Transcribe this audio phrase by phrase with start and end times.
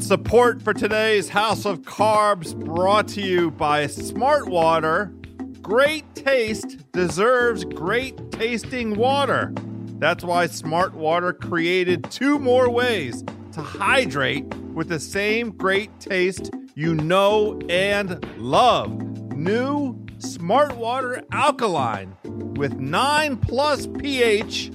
[0.00, 5.12] Support for today's House of Carbs brought to you by Smart Water.
[5.60, 9.52] Great taste deserves great tasting water.
[9.98, 16.50] That's why Smart Water created two more ways to hydrate with the same great taste
[16.74, 18.90] you know and love.
[19.36, 22.16] New Smart Water Alkaline
[22.54, 24.70] with 9 plus pH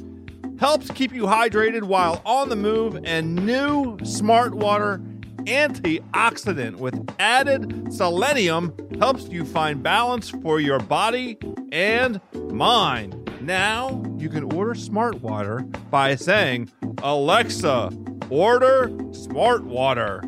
[0.59, 5.01] helps keep you hydrated while on the move, and new Smart Water
[5.45, 11.37] antioxidant with added selenium helps you find balance for your body
[11.71, 12.19] and
[12.51, 13.19] mind.
[13.41, 16.71] Now you can order Smart Water by saying,
[17.03, 17.91] Alexa,
[18.29, 20.23] order Smart Water.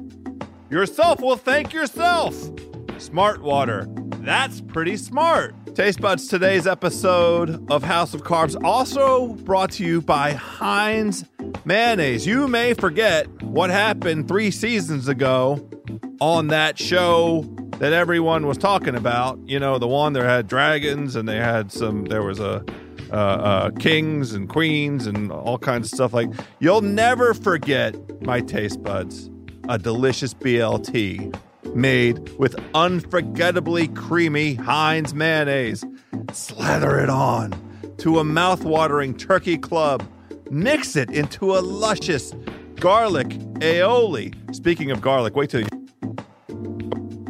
[0.69, 2.35] Yourself will thank yourself.
[2.97, 3.87] Smart Water.
[4.19, 5.55] That's pretty smart.
[5.75, 11.25] Taste Buds, today's episode of House of Carbs also brought to you by Heinz
[11.63, 12.25] Mayonnaise.
[12.25, 15.69] You may forget what happened three seasons ago
[16.19, 17.45] on that show
[17.77, 19.39] that everyone was talking about.
[19.45, 22.63] You know, the one that had dragons and they had some, there was a,
[23.11, 26.27] uh, uh, kings and queens and all kinds of stuff like
[26.59, 29.29] you'll never forget my taste buds
[29.69, 31.41] a delicious blt
[31.75, 35.83] made with unforgettably creamy Heinz mayonnaise.
[36.31, 37.53] Slather it on
[37.97, 40.03] to a mouth-watering turkey club.
[40.49, 42.33] Mix it into a luscious
[42.75, 43.27] garlic
[43.59, 44.33] aioli.
[44.55, 46.15] Speaking of garlic, wait till you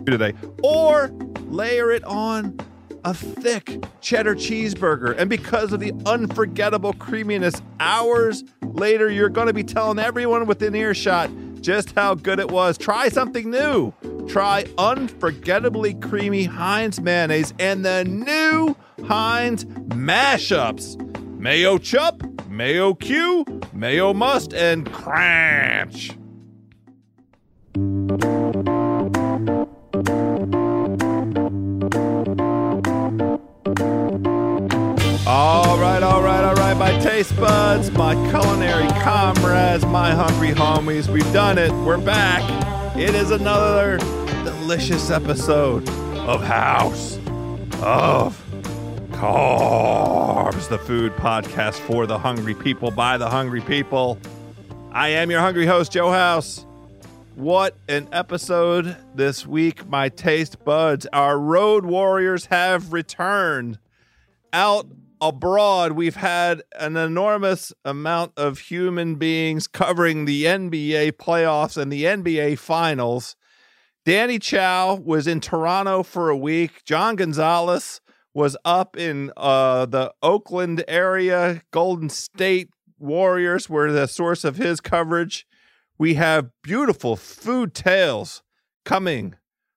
[0.05, 0.33] today.
[0.63, 1.09] Or
[1.47, 2.57] layer it on
[3.03, 5.17] a thick cheddar cheeseburger.
[5.17, 10.75] And because of the unforgettable creaminess, hours later, you're going to be telling everyone within
[10.75, 11.29] earshot
[11.61, 12.77] just how good it was.
[12.77, 13.93] Try something new.
[14.27, 18.75] Try unforgettably creamy Heinz mayonnaise and the new
[19.07, 20.99] Heinz mashups
[21.39, 22.23] Mayo Chup,
[22.55, 26.11] Mayo Q, Mayo Must, and Crunch.
[35.27, 41.09] All right, all right, all right, my taste buds, my culinary comrades, my hungry homies.
[41.09, 41.73] We've done it.
[41.83, 42.41] We're back.
[42.95, 43.97] It is another
[44.45, 45.89] delicious episode
[46.19, 47.19] of House
[47.81, 48.44] of
[49.15, 54.19] Carbs, the food podcast for the hungry people by the hungry people.
[54.91, 56.65] I am your hungry host, Joe House.
[57.35, 61.07] What an episode this week, my taste buds.
[61.13, 63.79] Our road warriors have returned
[64.51, 64.87] out
[65.21, 72.03] abroad, we've had an enormous amount of human beings covering the NBA playoffs and the
[72.03, 73.35] NBA finals.
[74.05, 76.83] Danny Chau was in Toronto for a week.
[76.83, 78.01] John Gonzalez
[78.35, 81.61] was up in uh, the Oakland area.
[81.71, 82.69] Golden State
[82.99, 85.47] Warriors were the source of his coverage.
[85.97, 88.43] We have beautiful food tales
[88.83, 89.35] coming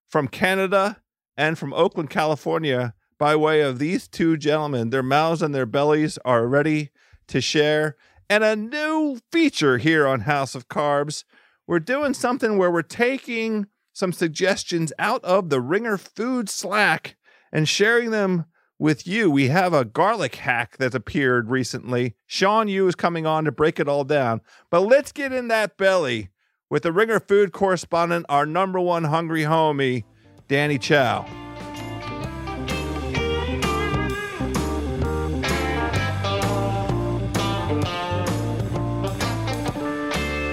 [0.09, 1.01] from Canada
[1.37, 4.91] and from Oakland, California by way of these two gentlemen.
[4.91, 6.91] Their mouths and their bellies are ready
[7.29, 7.97] to share.
[8.29, 11.23] And a new feature here on House of Carbs.
[11.69, 17.17] We're doing something where we're taking some suggestions out of the Ringer Food Slack
[17.53, 18.47] and sharing them
[18.79, 19.31] with you.
[19.31, 22.15] We have a garlic hack that's appeared recently.
[22.27, 24.41] Sean Yu is coming on to break it all down.
[24.71, 26.31] But let's get in that belly
[26.71, 30.05] with the Ringer Food correspondent, our number one hungry homie,
[30.49, 31.27] Danny Chau.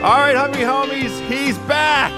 [0.03, 2.13] All right, hungry homies, he's back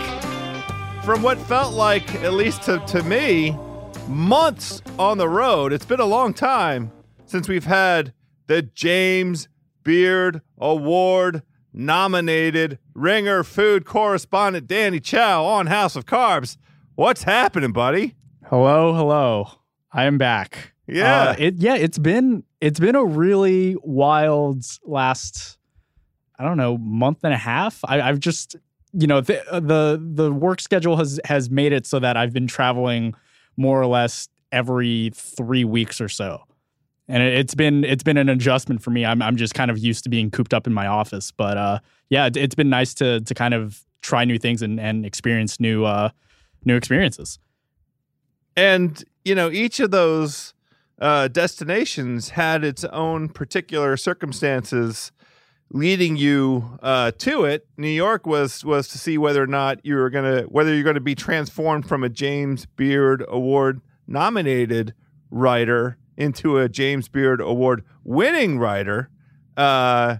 [1.05, 3.57] from what felt like, at least to, to me,
[4.07, 5.73] months on the road.
[5.73, 6.91] It's been a long time
[7.25, 8.13] since we've had
[8.47, 9.47] the James
[9.83, 16.57] Beard Award nominated ringer food correspondent Danny Chau on House of Carbs.
[16.95, 18.15] What's happening, buddy?
[18.45, 19.49] Hello, hello.
[19.91, 20.73] I am back.
[20.87, 21.29] Yeah.
[21.29, 25.57] Uh, it yeah, it's been it's been a really wild last
[26.39, 27.79] I don't know, month and a half.
[27.83, 28.55] I, have just,
[28.93, 32.47] you know, the, the the work schedule has has made it so that I've been
[32.47, 33.15] traveling
[33.57, 36.41] more or less every three weeks or so,
[37.07, 39.05] and it, has been it's been an adjustment for me.
[39.05, 41.79] I'm I'm just kind of used to being cooped up in my office, but uh,
[42.09, 45.59] yeah, it, has been nice to to kind of try new things and and experience
[45.59, 46.09] new uh
[46.63, 47.39] new experiences.
[48.55, 50.53] And you know, each of those
[50.99, 55.11] uh, destinations had its own particular circumstances
[55.69, 57.67] leading you uh, to it.
[57.77, 60.99] New York was was to see whether or not you were gonna whether you're gonna
[60.99, 64.93] be transformed from a James Beard Award nominated
[65.29, 69.09] writer into a James Beard Award winning writer.
[69.55, 70.17] Uh,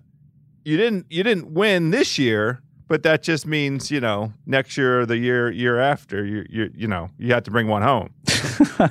[0.64, 5.02] you didn't you didn't win this year, but that just means you know next year
[5.02, 8.10] or the year year after you you you know you have to bring one home.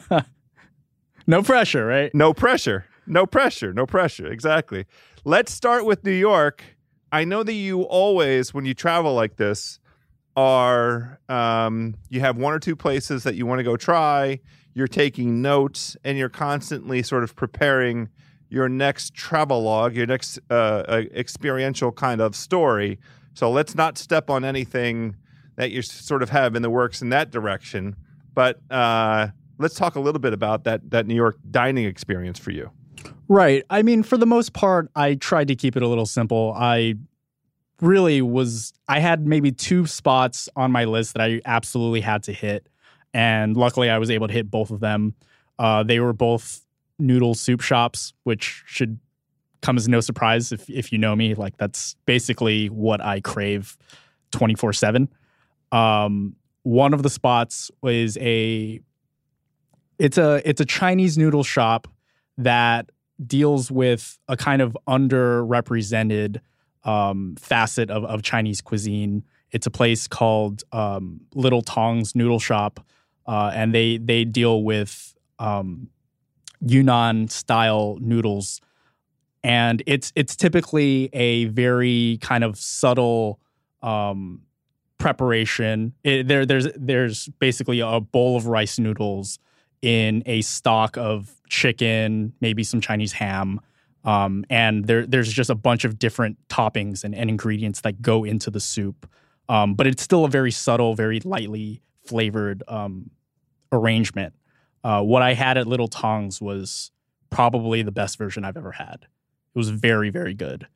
[1.27, 2.15] no pressure, right?
[2.15, 2.87] No pressure.
[3.07, 3.73] No pressure.
[3.73, 4.27] No pressure.
[4.27, 4.87] Exactly.
[5.29, 6.63] Let's start with New York.
[7.11, 9.81] I know that you always, when you travel like this,
[10.37, 14.39] are um, you have one or two places that you want to go try.
[14.73, 18.09] You're taking notes, and you're constantly sort of preparing
[18.51, 23.01] your next travel log, your next uh, uh, experiential kind of story.
[23.35, 25.17] So let's not step on anything
[25.57, 27.97] that you sort of have in the works in that direction.
[28.33, 32.53] But uh, let's talk a little bit about that that New York dining experience for
[32.53, 32.71] you.
[33.29, 33.65] Right.
[33.71, 36.55] I mean, for the most part, I tried to keep it a little simple.
[36.57, 36.95] I
[37.81, 42.33] really was, I had maybe two spots on my list that I absolutely had to
[42.33, 42.69] hit.
[43.13, 45.15] And luckily, I was able to hit both of them.
[45.59, 46.65] Uh, they were both
[46.99, 48.99] noodle soup shops, which should
[49.63, 51.35] come as no surprise if, if you know me.
[51.35, 53.77] Like, that's basically what I crave
[54.33, 55.09] 24 7.
[55.73, 58.81] Um, one of the spots was a
[59.99, 61.89] it's a it's a Chinese noodle shop
[62.39, 62.91] that
[63.25, 66.41] deals with a kind of underrepresented
[66.85, 69.25] um, facet of, of Chinese cuisine.
[69.51, 72.81] It's a place called um, Little Tong's Noodle Shop,
[73.27, 75.89] uh, and they they deal with um,
[76.61, 78.61] Yunnan style noodles,
[79.43, 83.41] and it's it's typically a very kind of subtle
[83.83, 84.43] um,
[84.99, 85.95] preparation.
[86.05, 89.39] It, there there's there's basically a bowl of rice noodles
[89.87, 93.61] in a stock of chicken, maybe some Chinese ham.
[94.05, 98.25] Um, and there, there's just a bunch of different toppings and, and ingredients that go
[98.25, 99.09] into the soup.
[99.49, 103.11] Um, but it's still a very subtle, very lightly flavored um,
[103.71, 104.35] arrangement.
[104.83, 106.91] Uh, what I had at Little Tongs was
[107.31, 109.03] probably the best version I've ever had.
[109.03, 110.67] It was very, very good.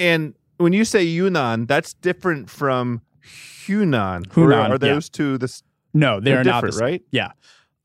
[0.00, 3.02] And when you say Yunnan, that's different from
[3.66, 4.28] Hunan.
[4.28, 5.16] Hunan, Or are those yeah.
[5.16, 5.62] two the
[5.92, 7.02] No, they're, they're not the right?
[7.10, 7.32] Yeah.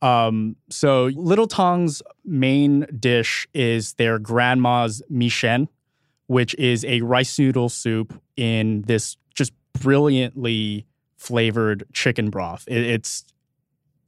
[0.02, 5.68] Um, so Little Tong's main dish is their grandma's mixian,
[6.28, 10.86] which is a rice noodle soup in this just brilliantly
[11.18, 12.66] flavored chicken broth.
[12.68, 13.26] It, it's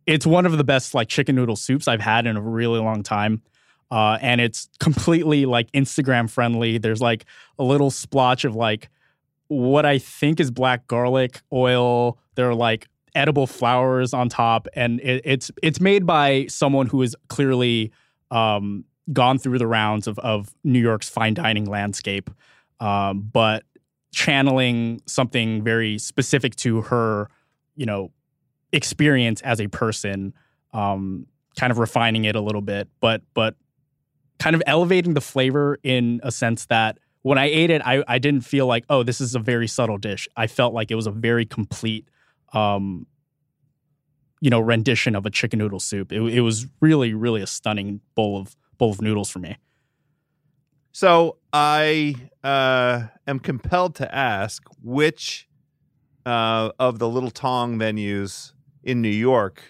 [0.05, 3.03] it's one of the best like chicken noodle soups I've had in a really long
[3.03, 3.41] time.
[3.91, 6.77] Uh, and it's completely like Instagram friendly.
[6.77, 7.25] There's like
[7.59, 8.89] a little splotch of like
[9.47, 12.17] what I think is black garlic oil.
[12.35, 17.01] There are like edible flowers on top, and it, it's it's made by someone who
[17.01, 17.91] has clearly
[18.31, 22.29] um, gone through the rounds of of New York's fine dining landscape,
[22.79, 23.63] um, but
[24.11, 27.29] channeling something very specific to her,
[27.75, 28.11] you know,
[28.71, 30.33] experience as a person,
[30.73, 31.25] um,
[31.57, 33.55] kind of refining it a little bit, but but
[34.39, 38.19] kind of elevating the flavor in a sense that when I ate it, I, I
[38.19, 40.27] didn't feel like, oh, this is a very subtle dish.
[40.35, 42.07] I felt like it was a very complete,
[42.53, 43.07] um,
[44.41, 46.11] you know, rendition of a chicken noodle soup.
[46.11, 49.57] It, it was really, really a stunning bowl of bowl of noodles for me.
[50.91, 55.47] So I uh, am compelled to ask which
[56.25, 58.53] uh, of the Little Tong venues
[58.83, 59.63] in New York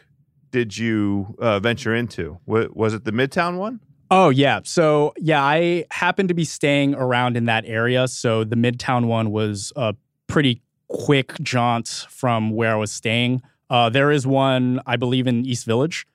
[0.54, 2.40] did you uh, venture into?
[2.48, 3.80] W- was it the Midtown one?
[4.12, 4.60] Oh yeah.
[4.64, 8.08] So yeah, I happened to be staying around in that area.
[8.08, 9.96] So the Midtown one was a
[10.28, 10.62] pretty
[10.94, 13.42] quick jaunt from where I was staying.
[13.70, 16.08] Uh, there is one, I believe, in East Village.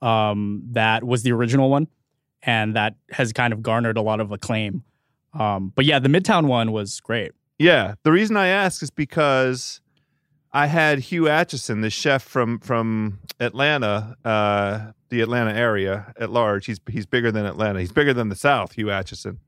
[0.00, 1.88] Um, that was the original one,
[2.42, 4.84] and that has kind of garnered a lot of acclaim.
[5.34, 7.32] Um, but yeah, the Midtown one was great.
[7.58, 7.94] Yeah.
[8.04, 9.80] The reason I ask is because
[10.52, 16.66] I had Hugh Acheson, the chef from from Atlanta, uh, the Atlanta area at large.
[16.66, 17.80] He's he's bigger than Atlanta.
[17.80, 18.72] He's bigger than the South.
[18.72, 19.38] Hugh Acheson,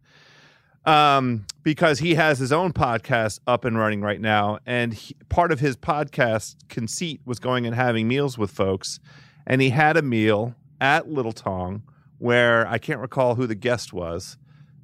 [0.85, 5.53] um, because he has his own podcast up and running right now, and he, part
[5.53, 9.01] of his podcast conceit was going and having meals with folks,
[9.47, 11.83] and he had a meal at Little Tong
[12.19, 14.37] where I can't recall who the guest was.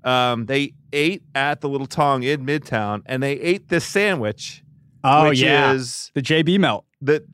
[0.03, 4.65] Um, they ate at the Little Tong in Midtown, and they ate this sandwich.
[5.05, 6.85] Oh which yeah, is the JB melt.
[7.01, 7.25] the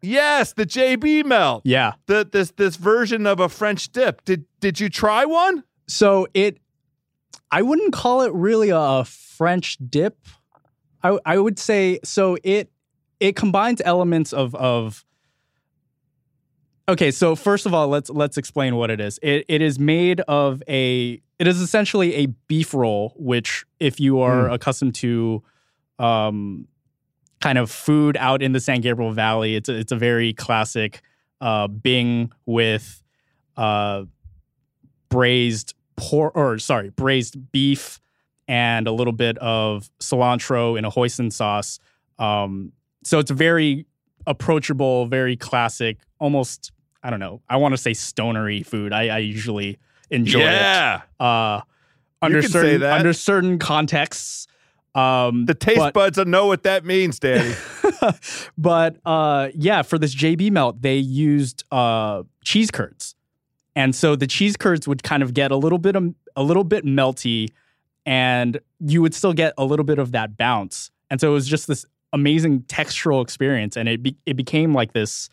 [0.00, 1.62] yes, the JB melt.
[1.64, 1.92] Yeah.
[2.06, 4.24] The this this version of a French dip.
[4.24, 5.62] Did did you try one?
[5.86, 6.58] So it,
[7.52, 10.16] I wouldn't call it really a French dip.
[11.02, 12.38] I I would say so.
[12.42, 12.72] It
[13.20, 15.04] it combines elements of of.
[16.88, 19.18] Okay, so first of all, let's let's explain what it is.
[19.22, 21.20] It it is made of a.
[21.38, 25.42] It is essentially a beef roll, which if you are accustomed to,
[25.98, 26.68] um,
[27.40, 31.02] kind of food out in the San Gabriel Valley, it's a, it's a very classic
[31.40, 33.02] uh, Bing with
[33.56, 34.04] uh,
[35.08, 38.00] braised pork or sorry braised beef
[38.48, 41.78] and a little bit of cilantro in a hoisin sauce.
[42.18, 42.72] Um,
[43.04, 43.86] so it's a very
[44.26, 46.72] approachable, very classic, almost
[47.02, 47.42] I don't know.
[47.48, 48.92] I want to say stonery food.
[48.92, 49.78] I, I usually
[50.10, 51.02] enjoy yeah.
[51.02, 51.24] it.
[51.24, 51.62] Uh,
[52.20, 52.98] under You say certain that.
[52.98, 54.46] under certain contexts.
[54.94, 57.54] Um, The taste but- buds will know what that means, Danny.
[58.58, 63.16] but uh, yeah, for this JB melt, they used uh, cheese curds,
[63.74, 66.64] and so the cheese curds would kind of get a little bit of, a little
[66.64, 67.48] bit melty,
[68.04, 70.90] and you would still get a little bit of that bounce.
[71.10, 74.92] And so it was just this amazing textural experience, and it be, it became like
[74.92, 75.28] this,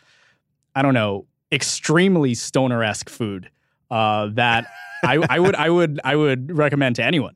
[0.76, 3.50] I don't know, extremely stoner esque food
[3.90, 4.68] uh, that
[5.04, 7.36] I, I would I would I would recommend to anyone.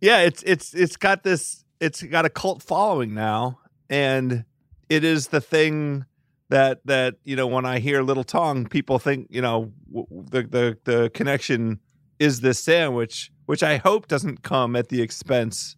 [0.00, 3.58] yeah, it's it's it's got this it's got a cult following now,
[3.90, 4.44] and
[4.88, 6.04] it is the thing
[6.50, 10.78] that that you know when I hear Little Tong, people think you know the the
[10.84, 11.80] the connection
[12.18, 15.76] is this sandwich, which I hope doesn't come at the expense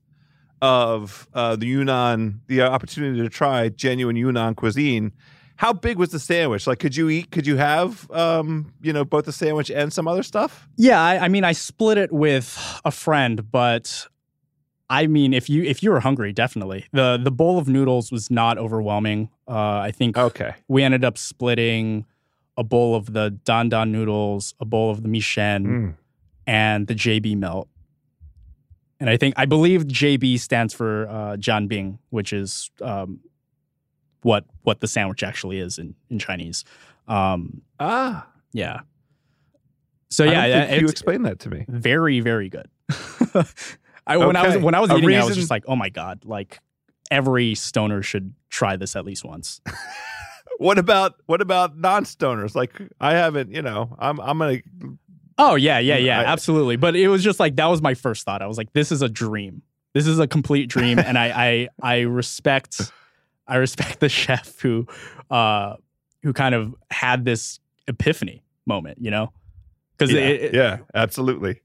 [0.62, 5.12] of uh, the Yunnan, the opportunity to try genuine Yunnan cuisine.
[5.57, 6.67] How big was the sandwich?
[6.67, 7.31] Like, could you eat?
[7.31, 10.67] Could you have, um, you know, both the sandwich and some other stuff?
[10.77, 14.09] Yeah, I, I mean, I split it with a friend, but
[14.89, 18.31] I mean, if you if you were hungry, definitely the the bowl of noodles was
[18.31, 19.29] not overwhelming.
[19.50, 20.54] Uh, I think Okay.
[20.69, 22.07] we ended up splitting
[22.57, 25.95] a bowl of the dan dan noodles, a bowl of the mixian, Mm.
[26.47, 27.69] and the JB melt.
[29.00, 33.21] And I think I believe JB stands for uh, Jianbing, which is um,
[34.23, 36.64] what what the sandwich actually is in in Chinese.
[37.09, 38.80] Um, Ah, yeah.
[40.11, 41.64] So yeah, you explained that to me.
[41.69, 42.69] very very good.
[44.07, 45.88] I when I was when I was eating, it, I was just like, oh my
[45.88, 46.61] god, like
[47.11, 49.61] every stoner should try this at least once.
[50.59, 52.55] What about what about non-stoners?
[52.55, 54.59] Like I haven't, you know, I'm I'm gonna
[55.38, 56.76] Oh yeah, yeah, yeah, I- absolutely.
[56.76, 58.43] But it was just like that was my first thought.
[58.43, 59.62] I was like, this is a dream.
[59.95, 62.93] This is a complete dream, and I I I respect
[63.49, 64.87] I respect the chef who
[65.31, 65.76] uh
[66.23, 69.33] who kind of had this epiphany moment, you know,
[69.97, 71.62] because yeah, it, it- yeah, absolutely.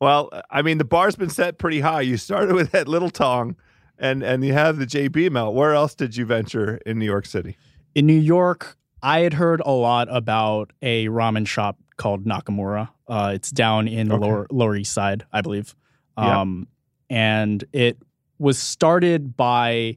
[0.00, 2.02] Well, I mean, the bar's been set pretty high.
[2.02, 3.56] You started with that little tong,
[3.98, 5.54] and and you have the JB melt.
[5.54, 7.56] Where else did you venture in New York City?
[7.94, 12.90] in New York, I had heard a lot about a ramen shop called Nakamura.
[13.08, 14.24] Uh, it's down in the Okay.
[14.26, 15.74] lower Lower East Side, I believe.
[16.16, 16.40] Yeah.
[16.42, 16.68] Um,
[17.10, 17.98] and it
[18.38, 19.96] was started by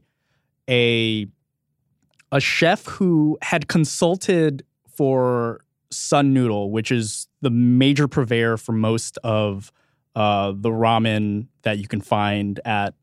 [0.68, 1.26] a
[2.32, 9.18] a chef who had consulted for Sun Noodle, which is the major purveyor for most
[9.22, 9.70] of
[10.16, 12.94] uh, the ramen that you can find at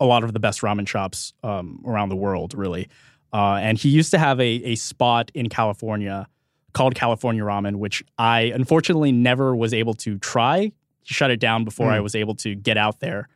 [0.00, 2.88] a lot of the best ramen shops um, around the world, really.
[3.32, 6.28] Uh, and he used to have a, a spot in California
[6.72, 10.72] called California Ramen, which I unfortunately never was able to try.
[11.02, 11.94] He shut it down before Hmm.
[11.94, 13.28] I was able to get out there.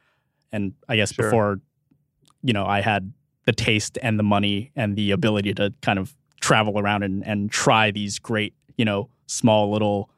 [0.53, 1.25] And I guess Sure.
[1.27, 1.61] before,
[2.43, 3.13] you know, I had
[3.45, 7.51] the taste and the money and the ability to kind of travel around and, and
[7.51, 10.11] try these great, you know, small little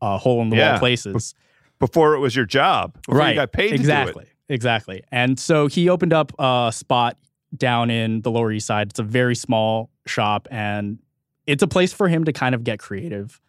[0.00, 0.72] uh, hole in the Yeah.
[0.72, 1.34] wall places.
[1.80, 3.30] Before it was your job, before right.
[3.30, 4.26] You got paid exactly.
[4.48, 4.54] To do it.
[4.56, 5.02] Exactly.
[5.10, 7.16] And so he opened up a spot
[7.56, 8.90] down in the Lower East Side.
[8.90, 10.98] It's a very small shop and
[11.46, 13.40] it's a place for him to kind of get creative.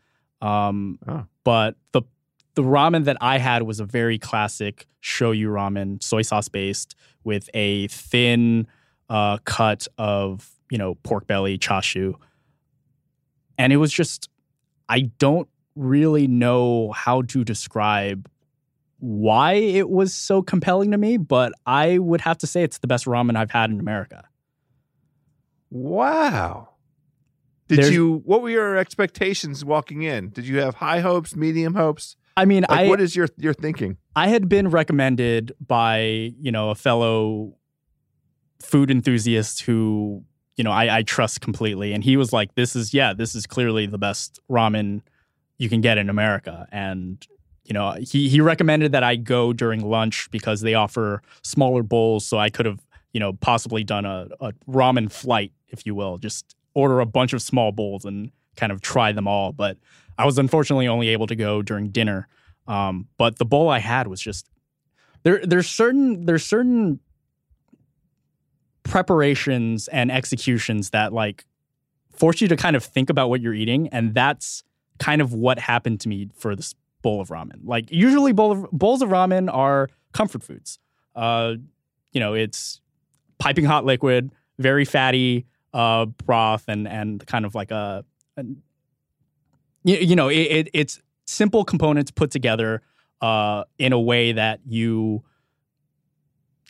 [0.41, 1.25] Um, Oh.
[1.43, 2.01] But the
[2.55, 7.49] the ramen that I had was a very classic shoyu ramen, soy sauce based, with
[7.53, 8.67] a thin
[9.09, 12.15] uh, cut of you know pork belly chashu,
[13.57, 14.29] and it was just
[14.89, 18.29] I don't really know how to describe
[18.99, 22.87] why it was so compelling to me, but I would have to say it's the
[22.87, 24.23] best ramen I've had in America.
[25.69, 26.69] Wow.
[27.67, 28.21] Did There's- you?
[28.25, 30.29] What were your expectations walking in?
[30.29, 32.15] Did you have high hopes, medium hopes?
[32.37, 33.97] I mean, Like, I what is your your thinking?
[34.15, 37.55] I had been recommended by you know a fellow
[38.61, 40.23] food enthusiast who
[40.55, 43.47] you know I, I trust completely, and he was like, "This is yeah, this is
[43.47, 45.01] clearly the best ramen
[45.57, 47.25] you can get in America," and
[47.65, 52.25] you know he he recommended that I go during lunch because they offer smaller bowls,
[52.25, 52.79] so I could have
[53.13, 57.33] you know possibly done a, a ramen flight, if you will, just order a bunch
[57.33, 59.77] of small bowls and kind of try them all, but.
[60.17, 62.29] I was unfortunately only able to go during dinner.
[62.67, 64.49] Um, but the bowl I had was just
[65.23, 65.45] there.
[65.45, 66.99] There's certain there's certain
[68.83, 71.45] preparations and executions that like
[72.11, 74.63] force you to kind of think about what you're eating, and that's
[74.99, 76.73] kind of what happened to me for this
[77.05, 77.59] bowl of ramen.
[77.75, 80.79] Like usually, bowl of, bowls of ramen are comfort foods.
[81.15, 81.55] Uh,
[82.13, 82.81] you know, it's
[83.37, 88.03] piping hot liquid, very fatty uh, broth, and and kind of like a,
[89.83, 92.81] you, you know, it, it, it's simple components put together.
[93.21, 95.23] uh, in a way that you,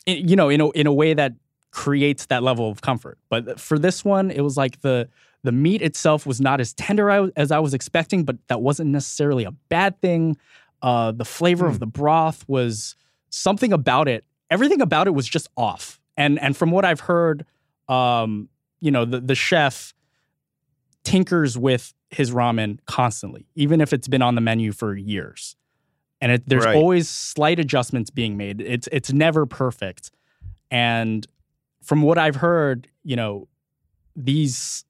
[0.06, 1.32] you know, in a, in a way that
[1.70, 3.18] creates that level of comfort.
[3.28, 5.08] But for this one, it was like the
[5.42, 9.44] the meat itself was not as tender as I was expecting, but that wasn't necessarily
[9.44, 10.36] a bad thing.
[10.82, 11.70] Uh, the flavor mm.
[11.70, 11.80] of hmm.
[11.80, 12.96] the broth was
[13.30, 14.24] something about it.
[14.50, 16.00] Everything about it was just off.
[16.16, 17.44] And and from what I've heard,
[17.88, 18.48] um,
[18.80, 19.94] you know, the the chef
[21.04, 25.56] tinkers with his ramen constantly, even if it's been on the menu for years.
[26.20, 26.74] And it, there's right.
[26.74, 28.60] always slight adjustments being made.
[28.60, 30.10] It's it's never perfect.
[30.70, 31.26] And
[31.82, 33.48] from what I've heard, you know,
[34.16, 34.85] these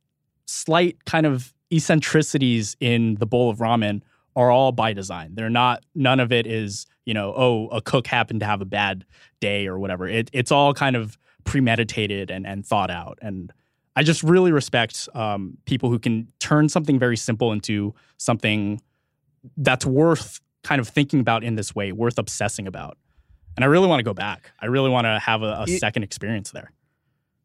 [0.47, 4.03] slight kind of eccentricities in the bowl of ramen
[4.35, 5.35] are all by design.
[5.35, 8.67] They're not none of it is, you know, oh, a cook happened to have a
[8.67, 9.05] bad
[9.41, 10.07] day or whatever.
[10.07, 13.19] It, it's all kind of premeditated and, and thought out.
[13.23, 13.53] And
[13.97, 18.81] I just really respect um, people who can turn something very simple into something
[19.57, 22.99] that's worth kind of thinking about in this way, worth obsessing about.
[23.57, 24.51] And I really want to go back.
[24.61, 26.73] I really want to have a, a it, second experience there.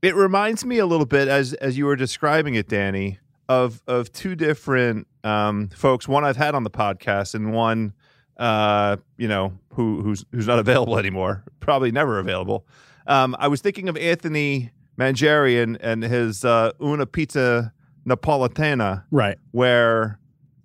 [0.02, 4.12] It reminds me a little bit, as as you were describing it, Danny, of of
[4.12, 6.08] two different um, folks.
[6.08, 7.94] One I've had on the podcast, and one,
[8.38, 12.66] uh, you know, who who's who's not available anymore, probably never available.
[13.08, 17.74] Um, I was thinking of Anthony Mangieri and his uh, Una Pizza
[18.08, 19.38] Napoletana, right?
[19.52, 20.20] Where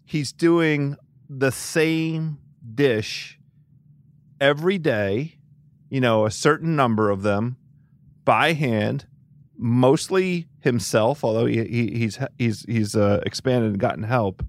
[0.04, 0.96] he's doing
[1.28, 2.38] the same
[2.74, 3.38] dish
[4.40, 5.36] every day,
[5.90, 7.56] you know, a certain number of them
[8.24, 9.06] by hand,
[9.58, 14.44] mostly himself, although he, he he's he's he's uh, expanded and gotten help.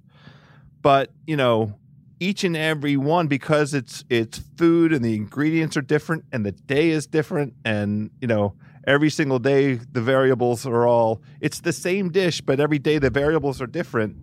[0.82, 1.74] But you know,
[2.20, 6.52] each and every one because it's it's food and the ingredients are different and the
[6.52, 11.74] day is different and you know every single day the variables are all it's the
[11.74, 14.16] same dish but every day the variables are different.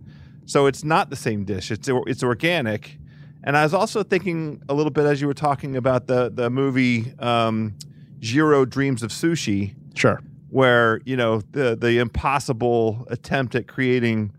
[0.47, 1.71] So it's not the same dish.
[1.71, 2.97] It's it's organic.
[3.43, 6.49] And i was also thinking a little bit as you were talking about the the
[6.49, 7.75] movie um,
[8.19, 9.75] Dreams of Sushi.
[9.95, 10.19] Sure
[10.55, 14.31] where you know the the impossible attempt at creating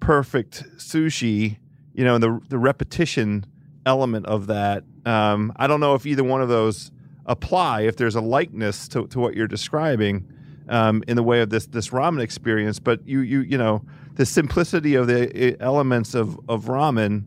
[0.00, 1.56] perfect sushi
[1.94, 3.44] you know, the the repetition
[3.84, 4.84] element of that.
[5.04, 6.90] Um, I don't know if either one of those
[7.26, 7.82] apply.
[7.82, 10.28] If there's a likeness to, to what you're describing
[10.68, 14.26] um, in the way of this this ramen experience, but you you you know the
[14.26, 17.24] simplicity of the eh, elements of of ramen,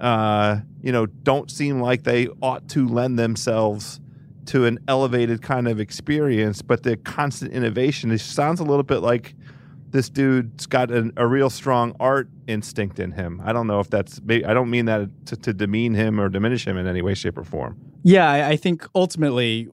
[0.00, 4.00] uh, you know, don't seem like they ought to lend themselves
[4.46, 6.62] to an elevated kind of experience.
[6.62, 9.34] But the constant innovation, it sounds a little bit like
[9.90, 13.40] this dude's got an, a real strong art instinct in him.
[13.44, 14.20] I don't know if that's.
[14.28, 17.38] I don't mean that to, to demean him or diminish him in any way, shape,
[17.38, 17.80] or form.
[18.02, 19.68] Yeah, I think ultimately,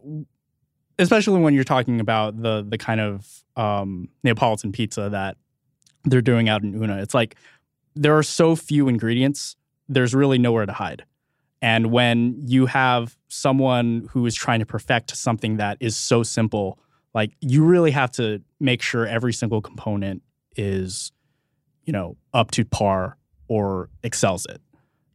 [0.98, 5.38] especially when you're talking about the the kind of um, Neapolitan pizza that
[6.06, 7.36] they're doing out in Una, it's like
[7.96, 9.56] there are so few ingredients.
[9.90, 11.04] There's really nowhere to hide.
[11.64, 16.78] And when you have someone who is trying to perfect something that is so simple
[17.14, 20.22] like you really have to make sure every single component
[20.58, 21.12] is
[21.86, 24.62] you know up to par or excels it.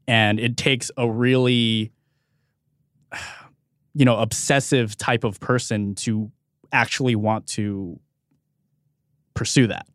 [0.06, 1.92] And it takes a really
[3.94, 6.30] you know obsessive type of person to
[6.72, 8.00] actually want to
[9.34, 9.86] pursue that.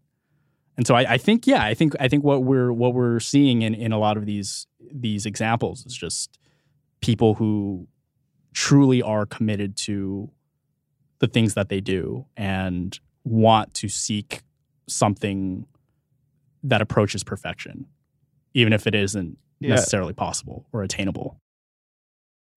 [0.77, 3.61] And so I, I, think yeah i think i think what we're what we're seeing
[3.61, 6.39] in in a lot of these these examples is just
[7.03, 7.85] people who
[8.53, 10.31] truly are committed to
[11.19, 14.41] the things that they do and want to seek
[14.87, 15.65] something
[16.63, 17.85] that approaches perfection,
[18.53, 19.69] even if it isn't yeah.
[19.71, 21.37] necessarily possible or attainable.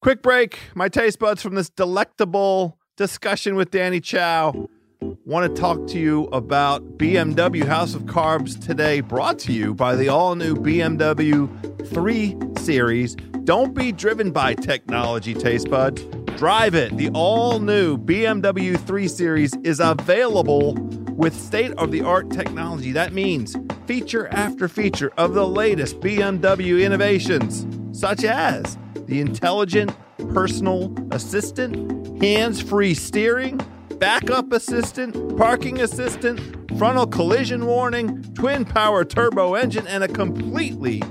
[0.01, 0.59] Quick break.
[0.75, 4.69] My taste buds from this delectable discussion with Danny Chau.
[5.01, 9.95] Want to talk to you about BMW House of Carbs today, brought to you by
[9.95, 13.15] the all new BMW 3 Series.
[13.45, 16.03] Don't be driven by technology, taste buds
[16.37, 16.97] Drive it.
[16.97, 20.75] The all new BMW 3 Series is available
[21.13, 22.93] with state of the art technology.
[22.93, 23.57] That means
[23.87, 27.67] feature after feature of the latest BMW innovations,
[27.99, 29.95] such as the intelligent
[30.33, 33.61] personal assistant, hands free steering,
[33.99, 36.41] backup assistant, parking assistant,
[36.79, 41.03] frontal collision warning, twin power turbo engine, and a completely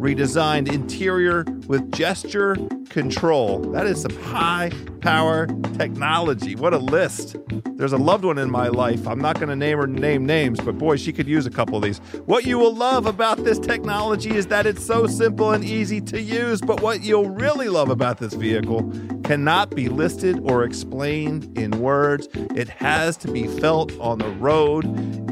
[0.00, 2.56] redesigned interior with gesture
[2.88, 3.58] control.
[3.58, 6.56] That is some high power technology.
[6.56, 7.36] What a list.
[7.76, 9.06] There's a loved one in my life.
[9.06, 11.76] I'm not going to name her name names, but boy, she could use a couple
[11.76, 11.98] of these.
[12.26, 16.20] What you will love about this technology is that it's so simple and easy to
[16.20, 18.90] use, but what you'll really love about this vehicle
[19.24, 22.28] cannot be listed or explained in words.
[22.34, 24.84] It has to be felt on the road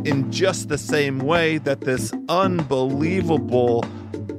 [0.06, 3.84] in just the same way that this unbelievable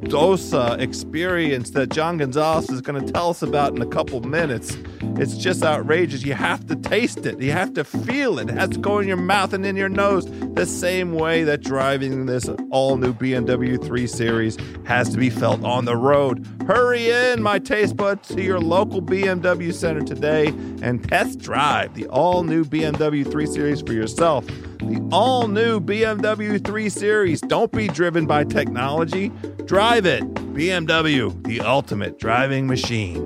[0.04, 4.78] dosa experience that John Gonzalez is going to tell us about in a couple minutes.
[5.18, 6.24] It's just outrageous.
[6.24, 8.50] You have to taste it, you have to feel it.
[8.50, 11.62] It has to go in your mouth and in your nose the same way that
[11.62, 16.48] driving this all new BMW 3 Series has to be felt on the road.
[16.66, 20.48] Hurry in, my taste buds, to your local BMW center today
[20.82, 24.46] and test drive the all new BMW 3 Series for yourself.
[24.80, 27.42] The all new BMW 3 Series.
[27.42, 29.30] Don't be driven by technology,
[29.66, 30.24] drive it.
[30.54, 33.18] BMW, the ultimate driving machine.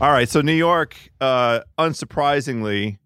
[0.00, 2.98] All right, so New York, uh, unsurprisingly,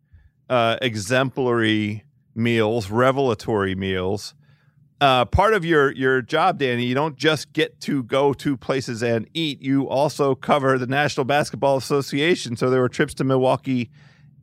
[0.51, 4.35] uh, exemplary meals, revelatory meals.
[5.01, 9.03] Uh, part of your your job, Danny, you don't just get to go to places
[9.03, 9.63] and eat.
[9.63, 12.57] You also cover the National Basketball Association.
[12.57, 13.91] So there were trips to Milwaukee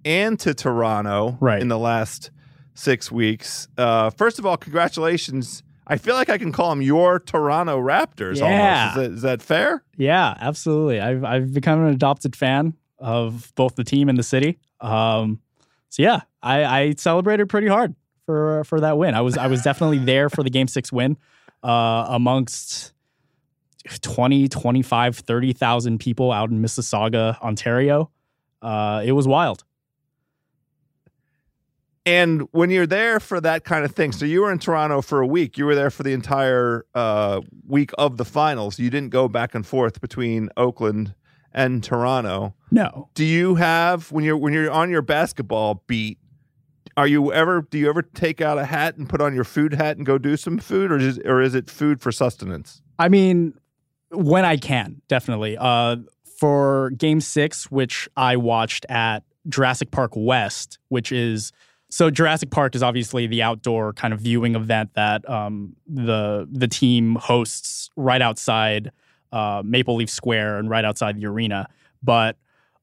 [0.06, 1.62] and to Toronto Right.
[1.62, 2.32] in the last
[2.76, 3.68] six weeks.
[3.78, 5.64] Uh, first of all, congratulations.
[5.88, 8.38] I feel like I can call them your Toronto Raptors.
[8.38, 8.92] Yeah.
[8.96, 8.98] Almost.
[8.98, 9.84] Is that, is that fair?
[9.98, 11.00] Yeah, absolutely.
[11.02, 14.58] I've I've become an adopted fan of both the team and the city.
[14.82, 15.42] Um,
[15.90, 17.94] so yeah, I, I celebrated pretty hard
[18.26, 19.14] for for that win.
[19.16, 21.18] I was I was definitely there for the game six win
[21.64, 22.94] uh, amongst
[24.02, 28.10] 20, 25, 30,000 people out in Mississauga, Ontario.
[28.62, 29.64] Uh, it was wild.
[32.06, 35.22] And when you're there for that kind of thing, so you were in Toronto for
[35.22, 35.58] a week.
[35.58, 38.78] You were there for the entire uh, week of the finals.
[38.78, 41.16] You didn't go back and forth between Oakland
[41.52, 42.54] and Toronto.
[42.70, 43.10] No.
[43.16, 46.20] Do you have when you're when you're on your basketball beat?
[46.96, 49.74] Are you ever do you ever take out a hat and put on your food
[49.74, 52.82] hat and go do some food, or is or is it food for sustenance?
[53.00, 53.56] I mean,
[54.12, 55.58] when I can, definitely.
[55.58, 55.98] Uh,
[56.38, 61.52] for Game Six, which I watched at Jurassic Park West, which is
[61.90, 66.68] so Jurassic Park is obviously the outdoor kind of viewing event that um, the the
[66.68, 68.92] team hosts right outside
[69.32, 71.68] uh, Maple Leaf Square and right outside the arena.
[72.02, 72.38] But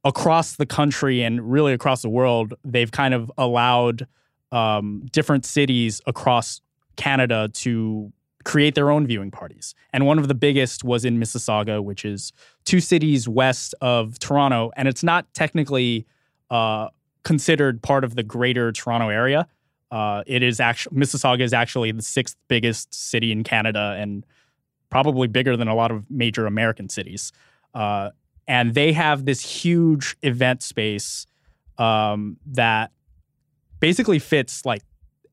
[0.05, 4.07] across the country and really across the world, they've kind of allowed
[4.51, 6.61] um, different cities across
[6.97, 8.13] Canada to
[8.45, 9.75] create their own viewing parties.
[9.93, 12.33] And one of the biggest was in Mississauga, which is
[12.65, 14.73] two cities west of Toronto.
[14.77, 16.07] And it's not technically
[16.51, 16.89] uh,
[17.25, 19.47] considered part of the greater Toronto area.
[19.91, 24.25] Uh, it is actually, Mississauga is actually the sixth biggest city in Canada and
[24.91, 27.33] probably bigger than a lot of major American cities.
[27.75, 28.11] Uh,
[28.49, 31.27] and they have this huge event space
[31.79, 32.91] um, that
[33.81, 34.83] basically fits like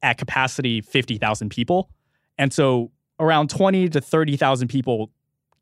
[0.02, 1.89] at capacity 50,000 people.
[2.38, 5.12] And so around 20 to 30,000 people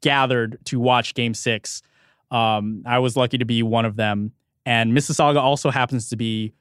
[0.02, 1.82] gathered to watch game six.
[2.30, 4.32] Um, I was lucky to be one of them.
[4.68, 6.52] And Mississauga also happens to be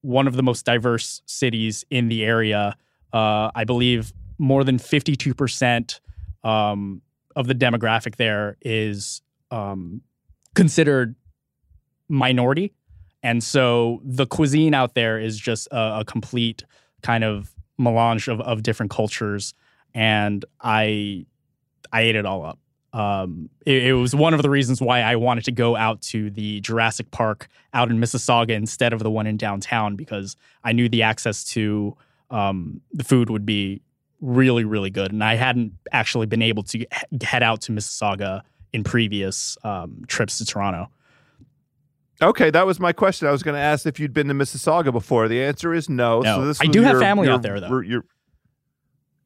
[0.00, 2.76] one of the most diverse cities in the area.
[3.12, 6.00] Uh, I believe more than 52%
[6.42, 7.02] um,
[7.36, 9.22] of the demographic there is
[9.52, 10.00] um,
[10.56, 11.14] considered
[12.08, 12.74] minority.
[13.22, 16.64] And so the cuisine out there is just a, a complete
[17.02, 19.54] kind of melange of, of different cultures.
[19.94, 21.26] And I
[21.92, 22.58] I ate it all up.
[22.92, 26.30] Um, it, it was one of the reasons why I wanted to go out to
[26.30, 30.88] the Jurassic Park out in Mississauga instead of the one in downtown because I knew
[30.88, 31.96] the access to
[32.30, 33.80] um, the food would be
[34.20, 35.10] really, really good.
[35.12, 36.84] And I hadn't actually been able to
[37.22, 40.90] head out to Mississauga in previous um, trips to Toronto.
[42.20, 43.26] Okay, that was my question.
[43.26, 45.26] I was going to ask if you'd been to Mississauga before.
[45.28, 46.20] The answer is no.
[46.20, 46.36] No.
[46.36, 47.80] So this I do have family your- out there, though.
[47.80, 48.04] your-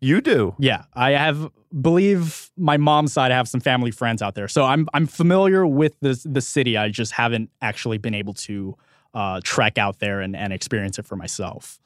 [0.00, 0.54] you do.
[0.58, 3.32] Yeah, I have believe my mom's side.
[3.32, 6.76] I have some family friends out there, so I'm I'm familiar with the the city.
[6.76, 8.76] I just haven't actually been able to
[9.14, 11.78] uh, trek out there and, and experience it for myself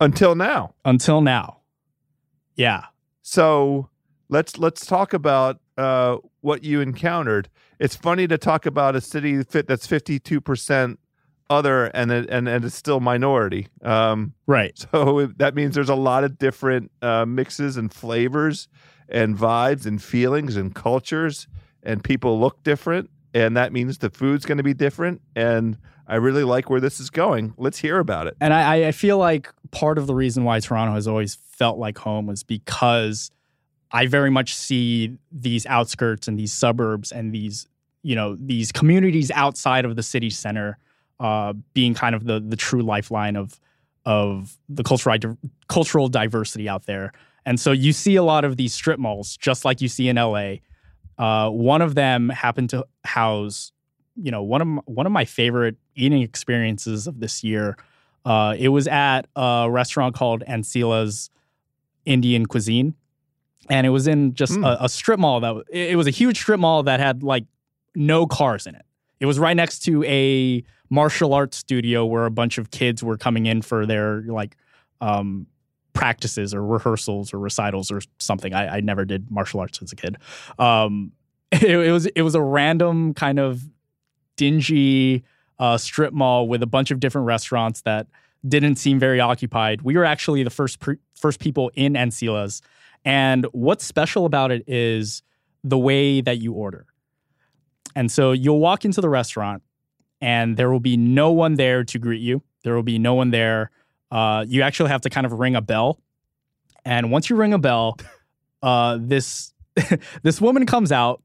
[0.00, 0.74] Until now.
[0.84, 1.60] until now.
[2.56, 2.84] Yeah,
[3.22, 3.88] So
[4.28, 7.48] let's let's talk about uh, what you encountered.
[7.80, 11.00] It's funny to talk about a city fit that's fifty two percent
[11.50, 13.68] other and it- and and it's still minority.
[13.82, 14.76] Um, right.
[14.92, 18.68] so that means there's a lot of different uh, mixes and flavors
[19.08, 21.46] and vibes and feelings and cultures
[21.82, 25.76] and people look different and that means the food's going to be different and
[26.06, 27.54] I really like where this is going.
[27.56, 28.36] Let's hear about it.
[28.40, 31.96] And I, I feel like part of the reason why Toronto has always felt like
[31.98, 33.30] home was because
[33.90, 37.68] I very much see these outskirts and these suburbs and these,
[38.02, 40.78] you know, these communities outside of the city center
[41.20, 43.60] uh, being kind of the the true lifeline of
[44.04, 45.36] of the cultural
[45.68, 47.12] cultural diversity out there.
[47.46, 50.16] And so you see a lot of these strip malls, just like you see in
[50.16, 50.56] LA.
[51.18, 53.70] Uh, one of them happened to house,
[54.16, 57.76] you know, one of my, one of my favorite eating experiences of this year.
[58.24, 61.30] Uh, it was at a restaurant called Ancila's
[62.04, 62.94] Indian Cuisine,
[63.70, 64.64] and it was in just Hmm.
[64.64, 67.44] a, a strip mall that it was a huge strip mall that had like
[67.94, 68.84] no cars in it.
[69.20, 73.16] It was right next to a martial arts studio where a bunch of kids were
[73.16, 74.56] coming in for their like
[75.00, 75.46] um,
[75.92, 78.52] practices or rehearsals or recitals or something.
[78.52, 80.16] I, I never did martial arts as a kid.
[80.58, 81.12] Um,
[81.52, 83.62] it, it was it was a random kind of
[84.36, 85.24] dingy
[85.58, 88.08] uh, strip mall with a bunch of different restaurants that
[88.46, 89.82] didn't seem very occupied.
[89.82, 92.60] We were actually the first pre- first people in Ancila's,
[93.04, 95.22] and what's special about it is
[95.62, 96.86] the way that you order.
[97.94, 99.62] And so you'll walk into the restaurant,
[100.20, 102.42] and there will be no one there to greet you.
[102.62, 103.70] There will be no one there.
[104.10, 106.00] Uh, you actually have to kind of ring a bell,
[106.84, 107.98] and once you ring a bell,
[108.62, 109.52] uh, this
[110.22, 111.22] this woman comes out,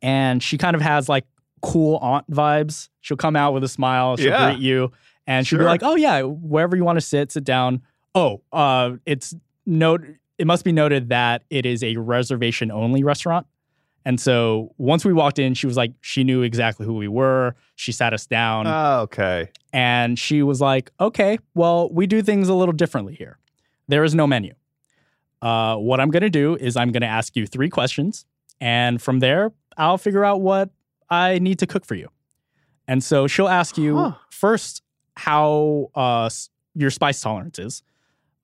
[0.00, 1.24] and she kind of has like
[1.62, 2.88] cool aunt vibes.
[3.00, 4.16] She'll come out with a smile.
[4.16, 4.52] She'll Yeah.
[4.52, 4.92] greet you,
[5.26, 7.82] and she'll be like, "Oh yeah, wherever you want to sit, sit down."
[8.14, 9.34] Oh, uh, it's
[9.66, 10.02] note.
[10.38, 13.46] It must be noted that it is a reservation only restaurant.
[14.04, 17.54] And so once we walked in, she was like, she knew exactly who we were.
[17.76, 19.50] She sat us down Oh, okay.
[19.72, 23.38] and she was like, okay, well, we do things a little differently here.
[23.88, 24.54] There is no menu.
[25.40, 28.26] Uh, what I'm going to do is I'm going to ask you three questions.
[28.60, 30.70] And from there, I'll figure out what
[31.10, 32.08] I need to cook for you.
[32.88, 34.12] And so she'll ask you Huh.
[34.30, 34.82] first
[35.16, 36.28] how uh,
[36.74, 37.82] your spice tolerance is.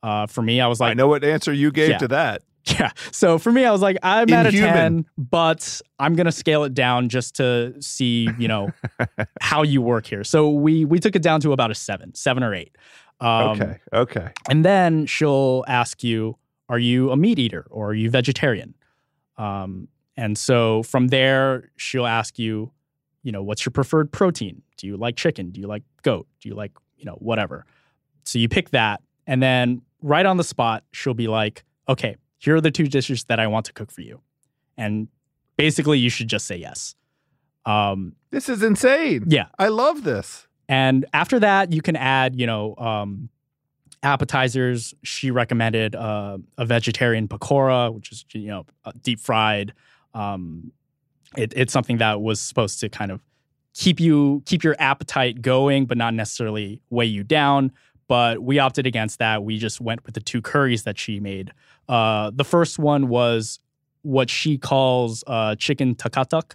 [0.03, 1.99] Uh, for me, I was like, I know what answer you gave Yeah.
[1.99, 2.43] to that.
[2.79, 2.91] yeah.
[3.13, 6.75] So for me, I was like, I'm at a 10, but I'm gonna scale it
[6.75, 8.71] down just to see, you know,
[9.41, 10.25] how you work here.
[10.25, 12.77] So we we took it down to about a seven, seven or eight.
[13.21, 13.79] Um, okay.
[13.93, 14.33] Okay.
[14.49, 16.37] And then she'll ask you,
[16.69, 18.75] are you a meat eater or are you vegetarian?
[19.37, 22.73] Um, and so from there, she'll ask you,
[23.23, 24.63] you know, what's your preferred protein?
[24.77, 25.51] Do you like chicken?
[25.51, 26.27] Do you like goat?
[26.41, 27.67] Do you like, you know, whatever?
[28.25, 29.01] So you pick that.
[29.27, 33.25] And then right on the spot, she'll be like, okay, here are the two dishes
[33.25, 34.21] that I want to cook for you.
[34.77, 35.09] And
[35.57, 36.95] basically, you should just say yes.
[37.67, 39.25] Um, This is insane.
[39.29, 39.47] yeah.
[39.59, 40.47] I love this.
[40.69, 43.29] And after that, you can add, you know, um,
[44.03, 44.95] appetizers.
[45.03, 48.67] She recommended uh, a vegetarian pakora, which is, you know,
[49.03, 49.73] deep fried.
[50.15, 50.73] Um,
[51.37, 53.21] it, it's something that was supposed to kind of
[53.75, 57.73] keep you keep your appetite going, but not necessarily weigh you down.
[58.09, 59.45] But we opted against that.
[59.45, 61.53] We just went with the two curries that she made.
[61.89, 63.61] Uh, the first one was
[64.03, 66.55] what she calls uh, chicken takatak,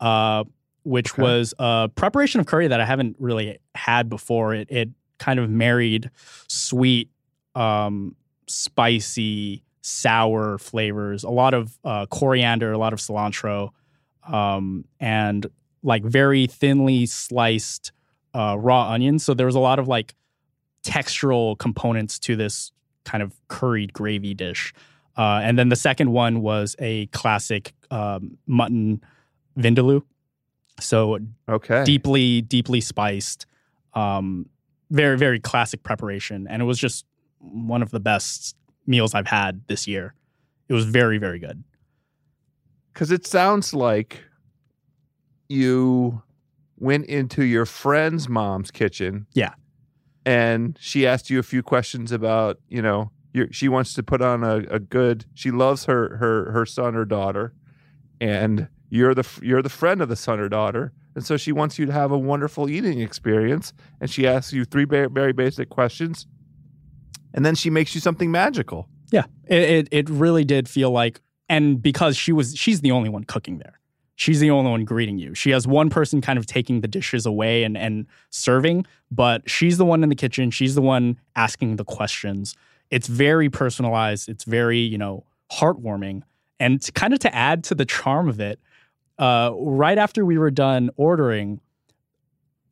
[0.00, 0.44] uh,
[0.84, 1.22] which Okay.
[1.22, 4.54] was a preparation of curry that I haven't really had before.
[4.54, 6.10] It it kind of married
[6.48, 7.10] sweet,
[7.54, 13.70] um, spicy, sour flavors, a lot of uh, coriander, a lot of cilantro,
[14.26, 15.46] um, and
[15.82, 17.92] like very thinly sliced
[18.34, 19.24] uh, raw onions.
[19.24, 20.14] So there was a lot of like
[20.86, 22.70] textural components to this
[23.04, 24.72] kind of curried gravy dish.
[25.16, 29.02] Uh, and then the second one was a classic um, mutton
[29.58, 30.02] vindaloo.
[30.80, 31.18] So
[31.48, 31.84] Okay.
[31.84, 33.46] deeply, deeply spiced,
[33.94, 34.46] um,
[34.90, 36.46] very, very classic preparation.
[36.48, 37.06] And it was just
[37.38, 40.14] one of the best meals I've had this year.
[40.68, 41.64] It was very, very good.
[42.92, 44.22] Because it sounds like
[45.48, 46.22] you
[46.78, 49.26] went into your friend's mom's kitchen.
[49.32, 49.54] Yeah.
[50.26, 53.12] And she asked you a few questions about, you know,
[53.52, 55.24] she wants to put on a, a good.
[55.34, 57.54] She loves her her her son or daughter,
[58.20, 61.78] and you're the you're the friend of the son or daughter, and so she wants
[61.78, 63.72] you to have a wonderful eating experience.
[64.00, 66.26] And she asks you three very basic questions,
[67.32, 68.88] and then she makes you something magical.
[69.12, 73.10] Yeah, it, it it really did feel like, and because she was, she's the only
[73.10, 73.78] one cooking there.
[74.16, 75.34] She's the only one greeting you.
[75.34, 79.76] She has one person kind of taking the dishes away and and serving, but she's
[79.76, 80.50] the one in the kitchen.
[80.50, 82.56] She's the one asking the questions.
[82.90, 84.28] It's very personalized.
[84.30, 86.22] It's very you know heartwarming,
[86.58, 88.58] and to, kind of to add to the charm of it,
[89.18, 91.60] uh, right after we were done ordering,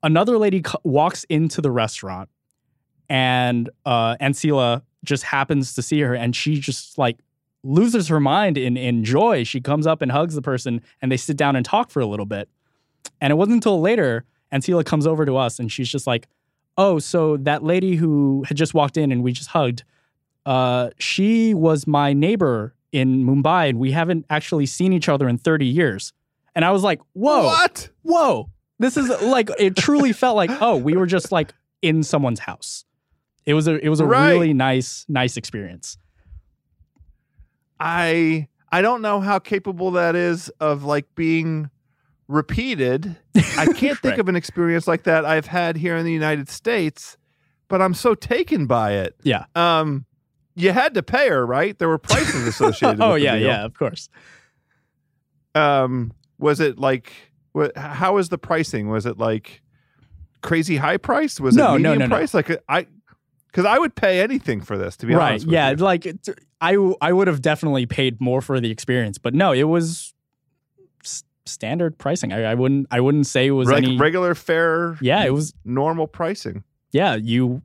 [0.03, 2.31] another lady walks into the restaurant,
[3.11, 7.19] and uh, Ancila just happens to see her, and she just like
[7.65, 9.43] loses her mind in in joy.
[9.43, 12.07] She comes up and hugs the person, and they sit down and talk for a
[12.07, 12.49] little bit.
[13.21, 16.29] And it wasn't until later Ancila comes over to us, and she's just like,
[16.79, 19.83] "Oh, so that lady who had just walked in and we just hugged,
[20.47, 25.39] uh, she was my neighbor in Mumbai, and we haven't actually seen each other in
[25.39, 26.13] thirty years."
[26.55, 27.89] And I was like, "Whoa, What?
[28.03, 28.51] whoa
[28.81, 32.85] this is like it truly felt like oh we were just like in someone's house
[33.47, 34.31] it was a it was a Right.
[34.31, 35.97] really nice nice experience
[37.85, 41.71] I I don't know how capable that is of like being
[42.27, 43.17] repeated.
[43.59, 44.19] I can't think Right.
[44.19, 47.17] of an experience like that I've had here in the United States,
[47.69, 49.15] but I'm so taken by it.
[49.23, 49.45] Yeah.
[49.55, 50.07] Um
[50.57, 51.79] you had to pay her, right?
[51.79, 53.01] There were prices associated.
[53.03, 54.09] oh yeah, yeah, of course.
[55.55, 57.13] Um, was it like?
[57.53, 57.77] What?
[57.77, 58.89] How was the pricing?
[58.89, 59.63] Was it like
[60.43, 61.39] crazy high price?
[61.41, 62.17] Was No, it no, medium no, no.
[62.17, 62.35] price?
[62.35, 62.87] Like I,
[63.55, 64.97] because I would pay anything for this.
[64.97, 65.31] To be right.
[65.31, 65.77] honest, Yeah, you.
[65.77, 66.07] like
[66.61, 70.13] I I would have definitely paid more for the experience, but no, it was
[71.05, 72.33] s- standard pricing.
[72.33, 73.97] I, I wouldn't I wouldn't say it was like any.
[73.97, 75.55] regular fare, yeah, it was.
[75.65, 76.65] normal pricing.
[76.91, 77.63] Yeah, you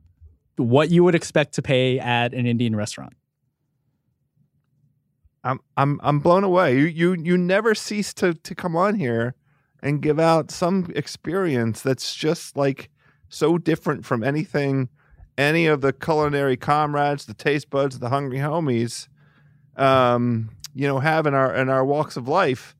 [0.56, 3.14] what you would expect to pay at an Indian restaurant.
[5.42, 6.76] I'm I'm I'm blown away.
[6.78, 9.34] You you you never cease to to come on here
[9.82, 12.90] and give out some experience that's just like
[13.30, 14.90] so different from anything
[15.40, 19.08] any of the culinary comrades, the taste buds, the hungry homies,
[19.76, 22.76] um, you know, have in our in our walks of life.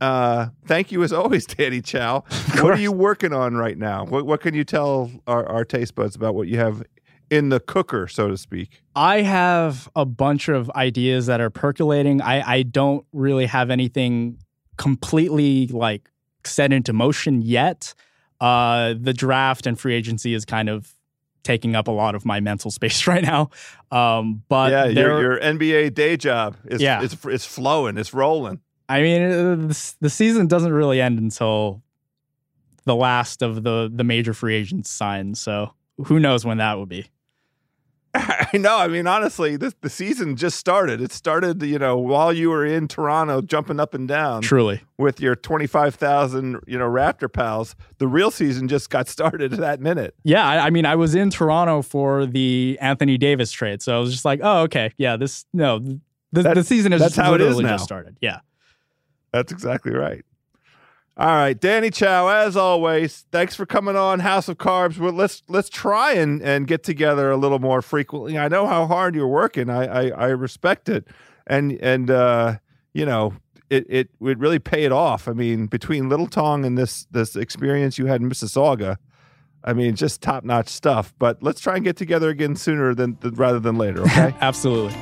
[0.00, 2.24] Uh, thank you as always, Danny Chau.
[2.60, 4.06] What are you working on right now?
[4.06, 6.82] What what can you tell our, our taste buds about what you have
[7.30, 8.80] in the cooker, so to speak?
[8.96, 12.22] I have a bunch of ideas that are percolating.
[12.22, 14.38] I, I don't really have anything
[14.78, 16.08] completely like
[16.44, 17.92] set into motion yet.
[18.40, 20.94] Uh, the draft and free agency is kind of
[21.48, 23.48] taking up a lot of my mental space right now.
[23.90, 27.02] Um, but yeah, your, your NBA day job is Yeah.
[27.02, 28.60] it's, it's flowing, it's rolling.
[28.88, 31.82] I mean, uh, the, the season doesn't really end until
[32.84, 35.34] the last of the the major free agents sign.
[35.34, 35.72] So
[36.06, 37.06] who knows when that will be?
[38.14, 38.78] I know.
[38.78, 41.00] I mean, honestly, this the season just started.
[41.00, 44.80] It started, you know, while you were in Toronto, jumping up and down Truly.
[44.96, 47.76] with your twenty five thousand, you know, Raptor pals.
[47.98, 50.14] The real season just got started at that minute.
[50.24, 54.00] Yeah, I, I mean, I was in Toronto for the Anthony Davis trade, so I
[54.00, 55.78] was just like, oh, okay, yeah, this no,
[56.32, 57.68] the, That- the season is that's just how it is now.
[57.74, 58.16] just started.
[58.20, 58.40] Yeah,
[59.32, 60.24] That's exactly right.
[61.18, 64.98] All right, Danny Chau, as always, thanks for coming on House of Carbs.
[64.98, 68.38] Well, let's let's try and, and get together a little more frequently.
[68.38, 69.68] I know how hard you're working.
[69.68, 71.08] I I, I respect it,
[71.44, 72.58] and and uh,
[72.94, 73.34] you know
[73.68, 75.26] it it would really pay it off.
[75.26, 78.98] I mean, between Little Tong and this this experience you had in Mississauga,
[79.64, 81.12] I mean, just top notch stuff.
[81.18, 84.02] But let's try and get together again sooner than, than rather than later.
[84.02, 84.34] Okay.
[84.40, 84.94] absolutely.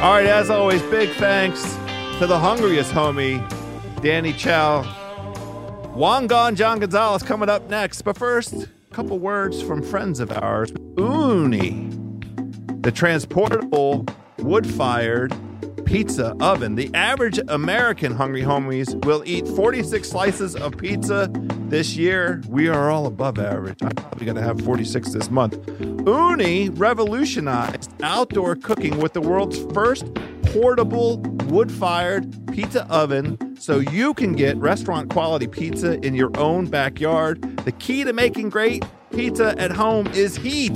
[0.00, 1.60] All right, as always, big thanks
[2.20, 3.42] to the hungriest homie,
[4.00, 4.84] Danny Chau.
[5.92, 8.02] Wangan John Gonzalez coming up next.
[8.02, 10.70] But first, a couple words from friends of ours.
[10.70, 11.90] Ooni,
[12.80, 14.06] the transportable
[14.38, 15.34] wood fired
[15.84, 16.76] pizza oven.
[16.76, 21.28] The average American hungry homies will eat 46 slices of pizza
[21.68, 22.42] this year.
[22.48, 23.78] We are all above average.
[23.82, 25.54] I'm probably going to have 46 this month.
[26.06, 30.06] Ooni revolutionized outdoor cooking with the world's first
[30.44, 36.66] portable wood fired pizza oven so you can get restaurant quality pizza in your own
[36.66, 37.42] backyard.
[37.64, 40.74] The key to making great pizza at home is heat.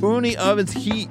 [0.00, 1.08] Ooni ovens heat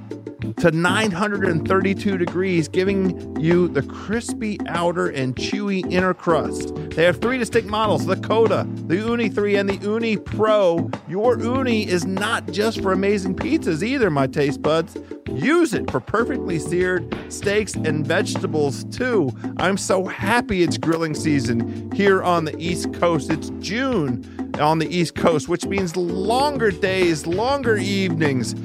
[0.54, 6.76] to 932 degrees, giving you the crispy outer and chewy inner crust.
[6.92, 10.90] They have three distinct models the Coda, the Ooni 3, and the Ooni Pro.
[11.08, 14.98] Your Ooni is not just for amazing pizzas either, my taste buds.
[15.28, 19.32] Use it for perfectly seared steaks and vegetables too.
[19.58, 23.30] I'm so happy it's grilling season here on the East Coast.
[23.30, 24.24] It's June
[24.60, 28.56] on the East Coast, which means longer days, longer evenings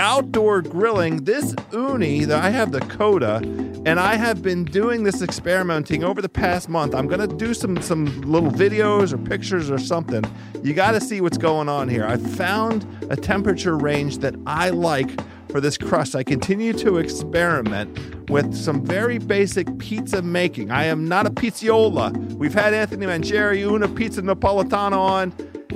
[0.00, 1.24] outdoor grilling.
[1.24, 3.36] This Ooni that I have the Coda,
[3.84, 6.94] and I have been doing this experimenting over the past month.
[6.94, 10.24] I'm gonna do some some little videos or pictures or something.
[10.62, 12.06] You got to see what's going on here.
[12.06, 15.10] I found a temperature range that I like
[15.50, 16.14] for this crust.
[16.14, 20.70] I continue to experiment with some very basic pizza making.
[20.70, 22.34] I am not a pizzaiolo.
[22.34, 25.32] We've had Anthony Mangieri, Una Pizza Napoletana on.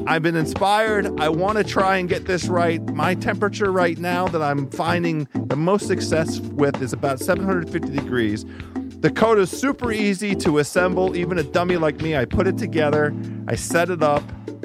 [0.07, 1.19] I've been inspired.
[1.19, 2.83] I want to try and get this right.
[2.91, 8.45] My temperature right now that I'm finding the most success with is about 750 degrees.
[9.01, 11.17] The coat is super easy to assemble.
[11.17, 13.15] Even a dummy like me, I put it together,
[13.49, 14.23] I set it up,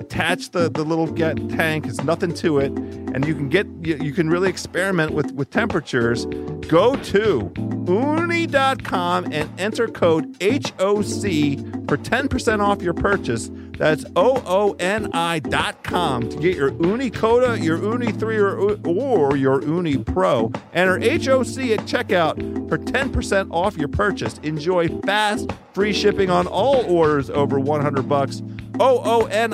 [0.10, 1.86] attach the, the little get tank.
[1.86, 5.52] It's nothing to it, and you can get you, you can really experiment with with
[5.52, 6.26] temperatures.
[6.68, 7.52] Go to
[7.86, 11.58] ooni.com and enter code HOC
[11.88, 13.50] for 10% off your purchase.
[13.78, 19.38] That's O O N I.com to get your Ooni Coda, your Ooni 3, or, or
[19.38, 20.52] your Ooni Pro.
[20.74, 24.38] Enter HOC at checkout for 10% off your purchase.
[24.40, 28.42] Enjoy fast, free shipping on all orders over 100 bucks.
[28.82, 29.52] O O N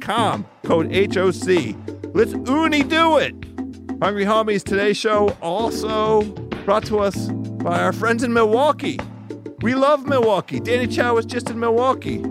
[0.00, 1.74] com, code HOC.
[2.14, 3.34] Let's Ooni do it!
[4.02, 6.22] Hungry Homies, today's show also
[6.64, 8.98] brought to us by our friends in Milwaukee.
[9.62, 10.60] We love Milwaukee.
[10.60, 12.22] Danny Chau was just in Milwaukee.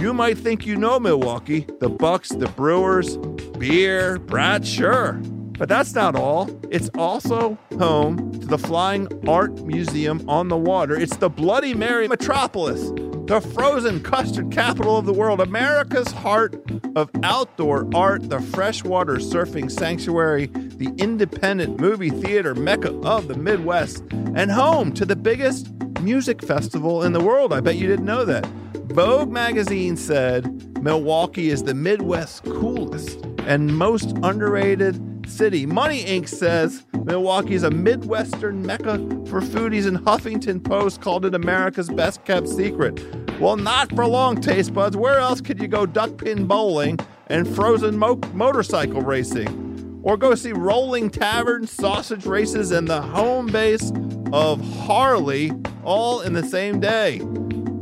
[0.00, 3.16] You might think you know Milwaukee, the Bucks, the Brewers,
[3.58, 5.14] beer, Brad, sure.
[5.58, 6.50] But that's not all.
[6.70, 10.94] It's also home to the Flying Art Museum on the water.
[10.94, 12.90] It's the Bloody Mary metropolis,
[13.26, 16.62] the frozen custard capital of the world, America's heart
[16.94, 24.04] of outdoor art, the freshwater surfing sanctuary, the independent movie theater mecca of the Midwest,
[24.36, 25.72] and home to the biggest
[26.02, 27.52] music festival in the world.
[27.52, 28.46] I bet you didn't know that.
[28.92, 35.66] Vogue magazine said Milwaukee is the Midwest's coolest and most underrated city.
[35.66, 36.28] Money Inc.
[36.28, 42.24] says Milwaukee is a Midwestern mecca for foodies, and Huffington Post called it America's best
[42.24, 43.00] kept secret.
[43.40, 44.96] Well, not for long, taste buds.
[44.96, 50.00] Where else could you go duck pin bowling and frozen mo- motorcycle racing?
[50.02, 53.92] Or go see rolling taverns, sausage races, and the home base
[54.32, 55.52] of Harley
[55.84, 57.20] all in the same day?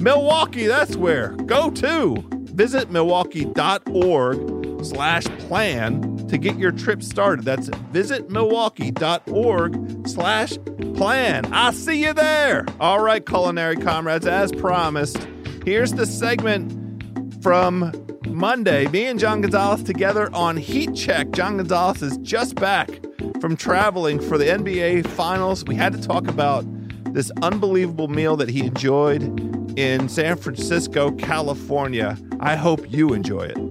[0.01, 1.31] Milwaukee, that's where.
[1.31, 2.25] Go to.
[2.55, 7.45] Visit milwaukee.org slash plan to get your trip started.
[7.45, 10.57] That's visitmilwaukee.org slash
[10.95, 11.53] plan.
[11.53, 12.65] I'll see you there.
[12.81, 15.29] All right, culinary comrades, as promised,
[15.65, 16.73] here's the segment
[17.43, 17.93] from
[18.27, 18.87] Monday.
[18.89, 21.31] Me and John Gonzalez together on Heat Check.
[21.33, 22.91] John Gonzalez is just back
[23.41, 25.65] from traveling for the NBA Finals.
[25.65, 26.65] We had to talk about
[27.15, 29.23] this unbelievable meal that he enjoyed
[29.79, 32.17] in San Francisco, California.
[32.41, 33.64] I hope you enjoy it.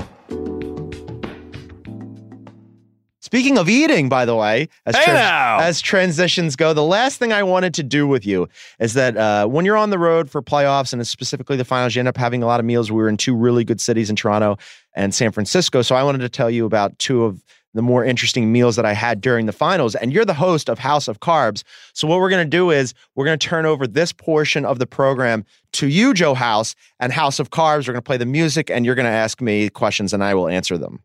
[3.34, 7.42] Speaking of eating, by the way, as, Hey as transitions go, the last thing I
[7.42, 8.48] wanted to do with you
[8.80, 12.00] is that uh, when you're on the road for playoffs and specifically the finals, you
[12.00, 12.92] end up having a lot of meals.
[12.92, 14.60] We were in two really good cities in Toronto
[14.96, 15.82] and San Francisco.
[15.82, 18.94] So I wanted to tell you about two of the more interesting meals that I
[18.94, 19.96] had during the finals.
[19.96, 21.64] And you're the host of House of Carbs.
[21.94, 24.78] So what we're going to do is we're going to turn over this portion of
[24.78, 27.88] the program to you, Joe House, and House of Carbs.
[27.88, 30.36] We're going to play the music and you're going to ask me questions and I
[30.36, 31.00] will answer them.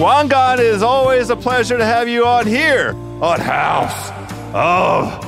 [0.00, 4.08] Wangan, it is always a pleasure to have you on here on House
[4.54, 5.22] of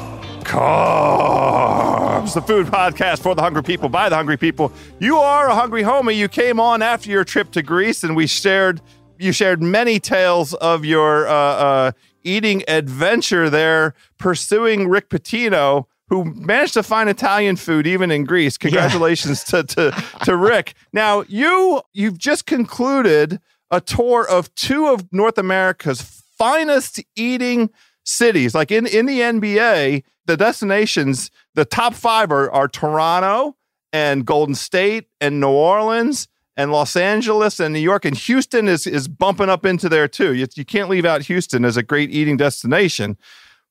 [0.45, 4.73] Carbs, the food podcast for the hungry people by the hungry people.
[4.99, 6.16] You are a hungry homie.
[6.16, 8.81] You came on after your trip to Greece, and we shared.
[9.18, 11.93] You shared many tales of your uh, uh,
[12.23, 18.57] eating adventure there, pursuing Rick Pitino, who managed to find Italian food even in Greece.
[18.57, 20.73] Congratulations to, to to Rick.
[20.95, 23.39] Now you you've just concluded
[23.73, 26.03] a tour of two of North America's
[26.39, 27.70] finest eating
[28.05, 28.55] cities.
[28.55, 33.57] Like in, in the NBA, the destinations, the top five are, are Toronto
[33.93, 38.05] and Golden State and New Orleans and Los Angeles and New York.
[38.05, 40.35] And Houston is, is bumping up into there too.
[40.35, 43.16] You, you can't leave out Houston as a great eating destination.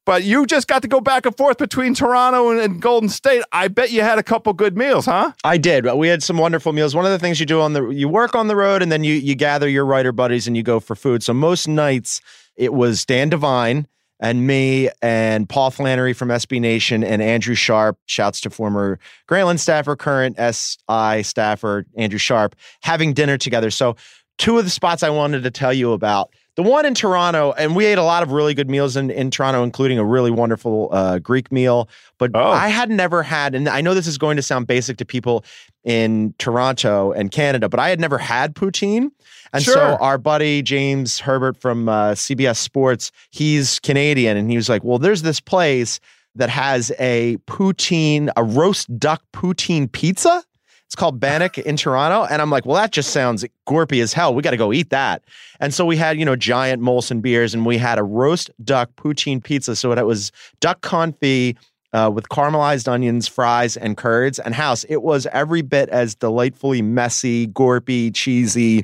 [0.06, 3.44] But you just got to go back and forth between Toronto and, and Golden State.
[3.52, 5.34] I bet you had a couple good meals, huh?
[5.44, 5.86] I did.
[5.86, 6.96] We had some wonderful meals.
[6.96, 9.04] One of the things you do on the you work on the road and then
[9.04, 11.22] you you gather your writer buddies and you go for food.
[11.24, 12.22] So most nights
[12.56, 13.88] it was Dan Devine
[14.20, 17.98] and me and Paul Flannery from SB Nation and Andrew Sharp.
[18.06, 19.00] Shouts to former
[19.30, 23.70] Grantland staffer, current SI staffer Andrew Sharp, having dinner together.
[23.70, 23.96] So
[24.38, 26.34] two of the spots I wanted to tell you about.
[26.58, 29.32] The one in Toronto, and we ate a lot of really good meals in, in
[29.32, 31.88] Toronto, including a really wonderful uh, Greek meal.
[32.18, 32.50] But Oh.
[32.52, 35.46] I had never had, and I know this is going to sound basic to people
[35.86, 39.12] in Toronto and Canada, but I had never had poutine.
[39.54, 44.68] And so our buddy James Herbert from uh, CBS Sports, he's Canadian, and he was
[44.70, 46.00] like, "Well, there's this place
[46.36, 50.44] that has a poutine, a roast duck poutine pizza."
[50.92, 52.26] It's called Bannock in Toronto.
[52.30, 54.36] And I'm like, well, that just sounds gorpy as hell.
[54.36, 55.24] We got to go eat that.
[55.62, 58.90] And so we had, you know, giant Molson beers and we had a roast duck
[58.98, 59.78] poutine pizza.
[59.78, 61.56] So it was duck confit
[61.94, 64.38] uh, with caramelized onions, fries, and curds.
[64.38, 68.84] And house, it was every bit as delightfully messy, gorpy, cheesy.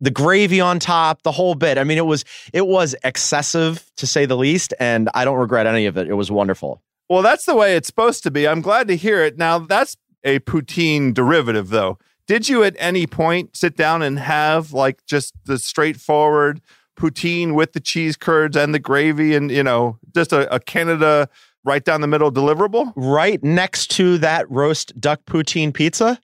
[0.00, 1.78] The gravy on top, the whole bit.
[1.78, 5.66] I mean, it was it was excessive to say the least, and I don't regret
[5.66, 6.06] any of it.
[6.06, 6.80] It was wonderful.
[7.08, 8.46] Well, that's the way it's supposed to be.
[8.46, 9.36] I'm glad to hear it.
[9.36, 11.98] Now, that's a poutine derivative, though.
[12.26, 16.60] Did you at any point sit down and have like just the straightforward
[16.98, 21.28] poutine with the cheese curds and the gravy and, you know, just a, a Canada
[21.64, 22.92] right down the middle deliverable?
[22.94, 26.20] Right next to that roast duck poutine pizza,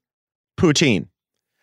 [0.58, 1.08] poutine.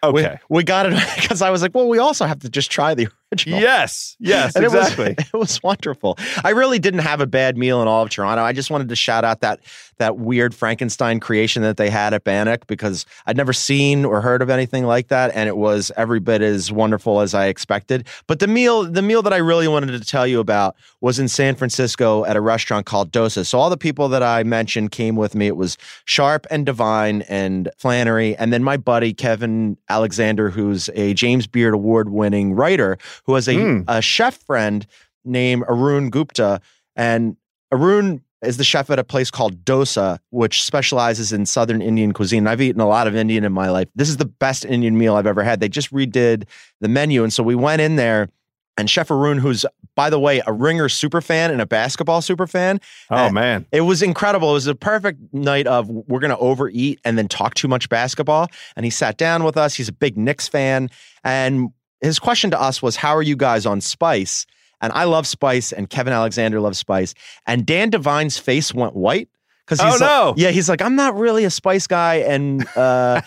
[0.04, 0.38] We, Okay.
[0.50, 3.08] we got it because I was like, well, we also have to just try the
[3.34, 3.60] original.
[3.60, 5.12] Yes, yes, And exactly.
[5.12, 6.18] It was, it was wonderful.
[6.44, 8.44] I really didn't have a bad meal in all of Toronto.
[8.44, 9.60] I just wanted to shout out that
[9.98, 14.42] that weird Frankenstein creation that they had at Bannock because I'd never seen or heard
[14.42, 18.08] of anything like that, and it was every bit as wonderful as I expected.
[18.28, 21.28] But the meal, the meal that I really wanted to tell you about was in
[21.28, 23.46] San Francisco at a restaurant called Dosa.
[23.46, 25.48] So all the people that I mentioned came with me.
[25.48, 31.14] It was Sharp and Devine and Flannery, and then my buddy Kevin Alexander, who's a
[31.14, 33.86] James Beard Award winning writer, who has a, Mm.
[33.88, 34.86] a chef friend
[35.26, 36.60] named Arun Gupta.
[36.96, 37.38] And
[37.72, 42.46] Arun is the chef at a place called Dosa, which specializes in Southern Indian cuisine.
[42.46, 43.88] I've eaten a lot of Indian in my life.
[43.96, 45.60] This is the best Indian meal I've ever had.
[45.62, 46.44] They just redid
[46.82, 47.24] the menu.
[47.24, 48.28] And so we went in there,
[48.76, 49.66] and Chef Arun, who's,
[49.96, 53.82] by the way, a ringer super fan and a basketball super fan, oh man, it
[53.82, 54.50] was incredible.
[54.50, 57.88] It was a perfect night of we're going to overeat and then talk too much
[57.88, 58.48] basketball.
[58.76, 59.74] And he sat down with us.
[59.76, 60.90] He's a big Knicks fan.
[61.24, 61.70] And
[62.04, 64.46] his question to us was, How are you guys on spice?
[64.82, 67.14] And I love spice, and Kevin Alexander loves spice.
[67.48, 69.30] And Dan Devine's face went white.
[69.66, 70.30] Because Oh, he's no.
[70.32, 73.22] like, yeah, he's like, I'm not really a spice guy, and uh,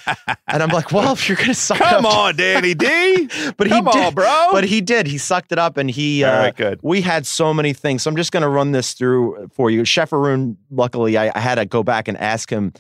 [0.48, 3.26] and I'm like, well, if you're gonna suck it come up, on, Danny D.
[3.56, 4.48] but come he did, on, bro.
[4.52, 5.06] but he did.
[5.06, 6.24] He sucked it up, and he.
[6.24, 6.78] All Uh, right, good.
[6.82, 8.02] we had so many things.
[8.02, 9.86] So I'm just going to run this through for you.
[9.86, 12.74] Chef Arun, luckily, I, I had to go back and ask him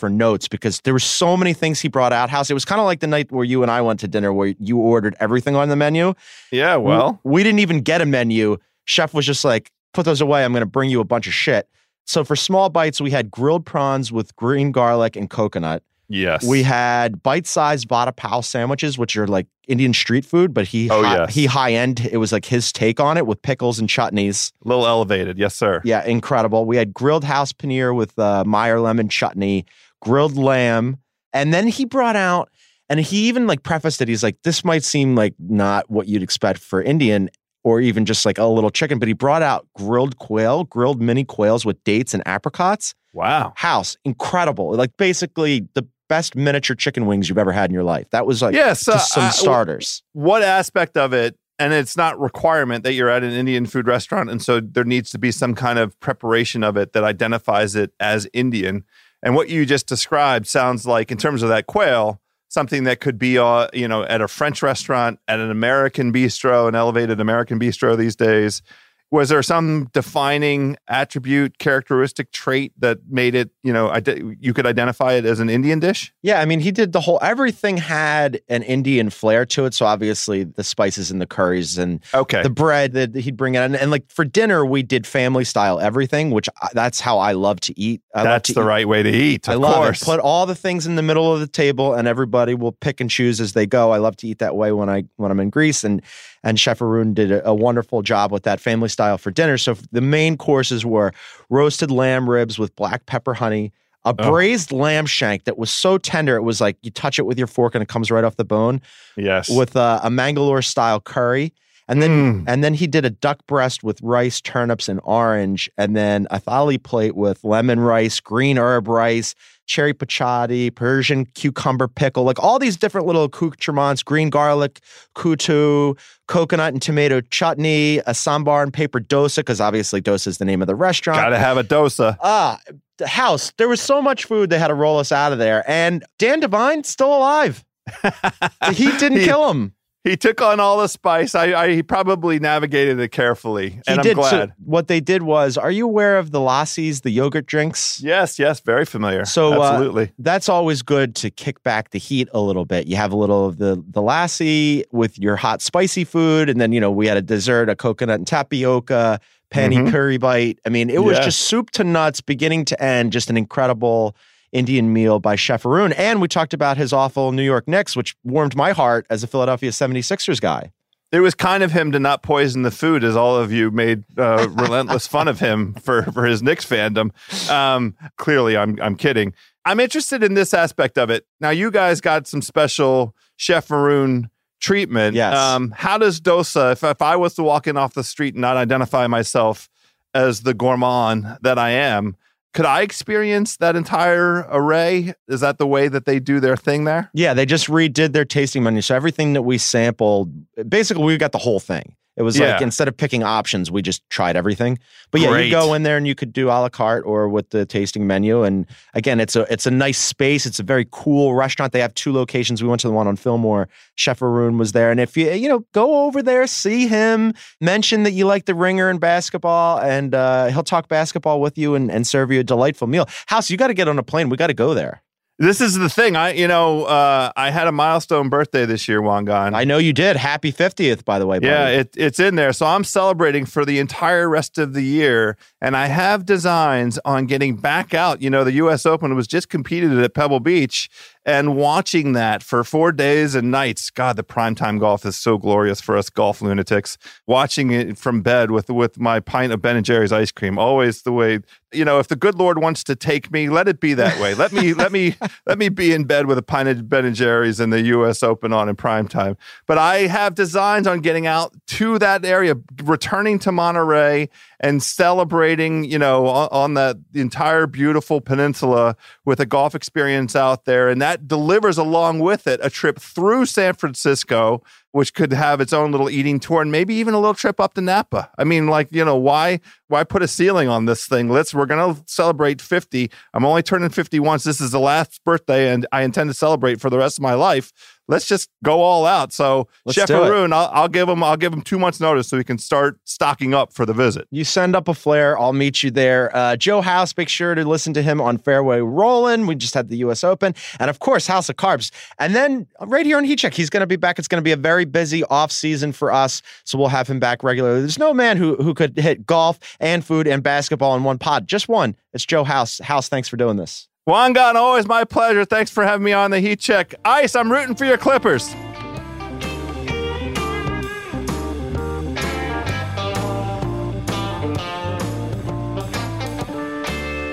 [0.00, 2.50] for notes because there were so many things he brought out house.
[2.50, 4.54] It was kind of like the night where you and I went to dinner where
[4.58, 6.14] you ordered everything on the menu.
[6.50, 8.56] Yeah, well, we, we didn't even get a menu.
[8.86, 10.44] Chef was just like, put those away.
[10.44, 11.68] I'm going to bring you a bunch of shit.
[12.06, 15.84] So for small bites, we had grilled prawns with green garlic and coconut.
[16.08, 16.42] yes.
[16.44, 21.04] We had bite-sized vada pav sandwiches, which are like Indian street food, but he Oh,
[21.04, 21.34] hi- yes.
[21.34, 22.00] he high end.
[22.10, 24.50] It was like his take on it with pickles and chutneys.
[24.64, 25.38] a little elevated.
[25.38, 25.80] Yes, sir.
[25.84, 26.64] Yeah, incredible.
[26.64, 29.64] We had grilled house paneer with uh, Meyer lemon chutney,
[30.00, 30.98] grilled lamb,
[31.32, 32.50] and then he brought out,
[32.88, 34.08] and he even like prefaced it.
[34.08, 37.30] He's like, "This might seem like not what you'd expect for Indian."
[37.62, 41.24] Or even just like a little chicken, but he brought out grilled quail, grilled mini
[41.24, 42.94] quails with dates and apricots.
[43.12, 43.52] Wow.
[43.54, 44.74] House, incredible.
[44.74, 48.08] Like basically the best miniature chicken wings you've ever had in your life.
[48.12, 48.88] That was like yes.
[48.88, 50.02] uh, just some uh, starters.
[50.14, 54.28] what aspect of it and it's not requirement that you're at an indian food restaurant
[54.28, 57.92] and so there needs to be some kind of preparation of it that identifies it
[58.00, 58.84] as indian
[59.22, 63.18] and what you just described sounds like in terms of that quail something that could
[63.18, 67.58] be uh, you know at a french restaurant at an american bistro an elevated american
[67.58, 68.62] bistro these days
[69.10, 74.66] was there some defining attribute characteristic trait that made it you know ide- you could
[74.66, 78.40] identify it as an indian dish Yeah, I mean, he did the whole everything had
[78.48, 79.74] an Indian flair to it.
[79.74, 83.62] So obviously the spices and the curries and okay the bread that he'd bring in,
[83.62, 87.32] and, and like for dinner we did family style everything, which I, that's how I
[87.32, 88.02] love to eat.
[88.14, 88.64] I that's to the eat.
[88.64, 90.04] right way to eat of I love course it.
[90.04, 93.10] Put all the things in the middle of the table, and everybody will pick and
[93.10, 93.90] choose as they go.
[93.92, 96.02] I love to eat that way when I when I'm in Greece, and
[96.42, 99.58] and Chef Arun did a, a wonderful job with that family style for dinner.
[99.58, 101.12] So the main courses were
[101.48, 103.72] roasted lamb ribs with black pepper honey,
[104.04, 104.30] a Oh.
[104.30, 107.46] braised lamb shank that was so tender it was like you touch it with your
[107.46, 108.80] fork and it comes right off the bone,
[109.16, 111.52] yes with uh, a Mangalore style curry.
[111.88, 112.44] And then Mm.
[112.46, 116.38] and then he did a duck breast with rice, turnips, and orange, and then a
[116.40, 119.34] thali plate with lemon rice, green herb rice,
[119.70, 124.80] cherry pachadi, Persian cucumber pickle, like all these different little accoutrements, green garlic,
[125.14, 125.96] kutu,
[126.26, 130.60] coconut and tomato chutney, a sambar and paper dosa, because obviously dosa is the name
[130.60, 131.20] of the restaurant.
[131.20, 132.16] Gotta have a dosa.
[132.20, 132.58] Ah,
[132.98, 133.52] the house.
[133.58, 135.62] There was so much food they had to roll us out of there.
[135.70, 137.64] And Dan Devine still alive.
[138.02, 139.72] The heat didn't He- kill him.
[140.02, 141.34] He took on all the spice.
[141.34, 144.16] I, I he probably navigated it carefully, He and I'm did.
[144.16, 144.52] So glad.
[144.64, 148.00] what they did was, are you aware of the lassis, the yogurt drinks?
[148.02, 149.26] yes, yes, very familiar.
[149.26, 150.12] So, uh, absolutely.
[150.18, 152.86] That's always good to kick back the heat a little bit.
[152.86, 156.72] You have a little of the the lassi with your hot spicy food, and then
[156.72, 159.20] you know we had a dessert, a coconut and tapioca,
[159.50, 159.90] penny Mhm.
[159.90, 160.58] curry bite.
[160.64, 161.24] I mean, it was Yes.
[161.26, 163.12] just soup to nuts, beginning to end.
[163.12, 164.16] Just an incredible
[164.52, 165.92] Indian meal by Chef Arun.
[165.92, 169.26] And we talked about his awful New York Knicks, which warmed my heart as a
[169.26, 170.72] Philadelphia 76ers guy.
[171.12, 174.04] it was kind of him to not poison the food, as all of you made
[174.16, 177.10] uh, relentless fun of him for for his Knicks fandom.
[177.50, 179.34] Um, clearly, I'm I'm kidding.
[179.64, 181.26] I'm interested in this aspect of it.
[181.40, 184.30] Now, you guys got some special Chef Arun
[184.60, 185.14] treatment.
[185.16, 185.36] Yes.
[185.36, 186.72] Um, how does dosa?
[186.72, 189.68] If if I was to walk in off the street and not identify myself
[190.14, 192.16] as the gourmand that I am,
[192.52, 195.14] could I experience that entire array?
[195.28, 197.10] Is that the way that they do their thing there?
[197.14, 198.82] Yeah, they just redid their tasting menu.
[198.82, 200.32] So everything that we sampled,
[200.68, 201.94] basically, we got the whole thing.
[202.20, 202.52] It was Yeah.
[202.52, 204.78] like instead of picking options, we just tried everything.
[205.10, 205.46] But yeah, Great.
[205.46, 208.06] you go in there and you could do a la carte or with the tasting
[208.06, 208.42] menu.
[208.42, 210.44] And again, it's a it's a nice space.
[210.44, 211.72] It's a very cool restaurant.
[211.72, 212.62] They have two locations.
[212.62, 213.70] We went to the one on Fillmore.
[213.94, 218.02] Chef Arun was there, and if you you know go over there, see him, mention
[218.02, 221.90] that you like the Ringer and basketball, and uh, he'll talk basketball with you and,
[221.90, 223.08] and serve you a delightful meal.
[223.28, 224.28] House, you got to get on a plane.
[224.28, 225.02] We got to go there.
[225.40, 226.16] This is the thing.
[226.16, 229.54] I, you know, uh, I had a milestone birthday this year, Wangan.
[229.54, 230.16] I know you did.
[230.16, 231.38] Happy fiftieth, by the way.
[231.38, 231.46] buddy.
[231.46, 232.52] Yeah, it, it's in there.
[232.52, 235.38] So I'm celebrating for the entire rest of the year.
[235.62, 238.20] And I have designs on getting back out.
[238.20, 240.90] You know, the US Open was just competed at Pebble Beach
[241.26, 243.90] and watching that for four days and nights.
[243.90, 246.96] God, the primetime golf is so glorious for us golf lunatics.
[247.26, 250.58] Watching it from bed with with my pint of Ben and Jerry's ice cream.
[250.58, 251.40] Always the way,
[251.72, 254.34] you know, if the good Lord wants to take me, let it be that way.
[254.34, 255.16] Let me let me
[255.46, 258.22] let me be in bed with a pint of Ben and Jerry's and the US
[258.22, 259.36] Open on in prime time.
[259.66, 265.84] But I have designs on getting out to that area, returning to Monterey and celebrating,
[265.84, 268.94] you know, on, on that entire beautiful peninsula
[269.24, 270.88] with a golf experience out there.
[270.88, 275.72] And that delivers along with it a trip through San Francisco, which could have its
[275.72, 278.30] own little eating tour and maybe even a little trip up to Napa.
[278.36, 279.60] I mean, like, you know, why
[279.90, 281.28] why put a ceiling on this thing?
[281.28, 283.10] Let's we're gonna celebrate 50.
[283.34, 284.44] I'm only turning 50 once.
[284.44, 287.34] This is the last birthday, and I intend to celebrate for the rest of my
[287.34, 287.72] life.
[288.10, 289.32] Let's just go all out.
[289.32, 290.10] So Let's Chef.
[290.10, 292.98] Arun, I'll, I'll give him I'll give him two months notice so he can start
[293.04, 294.26] stocking up for the visit.
[294.32, 296.34] You send up a flare, I'll meet you there.
[296.34, 299.46] Uh, Joe House, make sure to listen to him on Fairway Rollin'.
[299.46, 300.24] We just had the U.S.
[300.24, 301.92] Open, and of course House of Carbs.
[302.18, 304.18] And then right here on Heat Check, he's going to be back.
[304.18, 307.20] It's going to be a very busy off season for us, so we'll have him
[307.20, 307.78] back regularly.
[307.78, 311.48] There's no man who who could hit golf and food and basketball in one pod,
[311.48, 311.96] just one.
[312.12, 312.78] It's Joe House.
[312.78, 313.88] House, thanks for doing this.
[314.08, 315.44] Wangan, always my pleasure.
[315.44, 316.94] Thanks for having me on the Heat Check.
[317.04, 318.54] Ice, I'm rooting for your Clippers.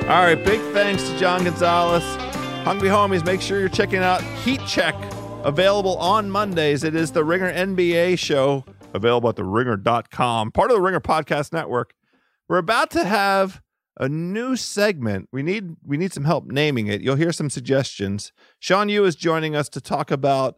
[0.08, 2.04] All right, big thanks to John Gonzalez.
[2.64, 4.96] Hungry Homies, make sure you're checking out Heat Check,
[5.44, 6.86] available on Mondays.
[6.86, 11.94] It is the Ringer NBA show, available at theringer.com, part of the Ringer Podcast Network.
[12.50, 13.62] We're about to have
[14.00, 15.28] a new segment.
[15.32, 17.02] We need we need some help naming it.
[17.02, 18.32] You'll hear some suggestions.
[18.60, 20.58] Sean Yu is joining us to talk about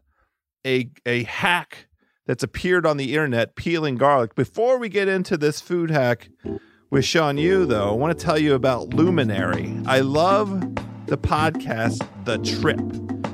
[0.65, 1.87] a a hack
[2.27, 4.35] that's appeared on the internet, peeling garlic.
[4.35, 6.29] Before we get into this food hack
[6.91, 9.75] with Sean Yu, though, I want to tell you about Luminary.
[9.87, 10.59] I love
[11.07, 12.79] the podcast The Trip.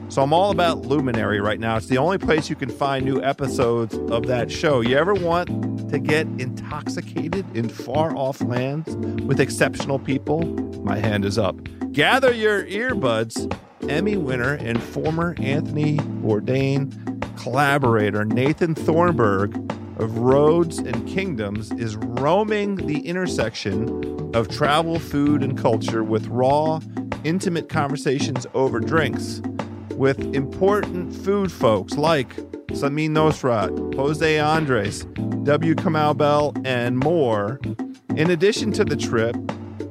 [0.08, 1.78] So I'm all about Luminary right now.
[1.78, 4.82] It's the only place you can find new episodes of that show.
[4.82, 8.95] You ever want to get intoxicated in far off lands
[9.26, 10.43] with exceptional people?
[10.84, 11.58] My hand is up.
[11.91, 13.51] Gather your earbuds.
[13.89, 16.91] Emmy winner and former Anthony Bourdain
[17.38, 19.56] collaborator Nathan Thornburgh
[19.99, 26.80] of Roads and Kingdoms is roaming the intersection of travel, food, and culture with raw,
[27.24, 29.41] intimate conversations over drinks
[29.96, 32.36] with important food folks like
[32.72, 35.06] Samin Nosrat, Jose Andres,
[35.43, 35.76] W.
[35.76, 37.60] Kamau Bell, and more.
[38.16, 39.36] In addition to the trip,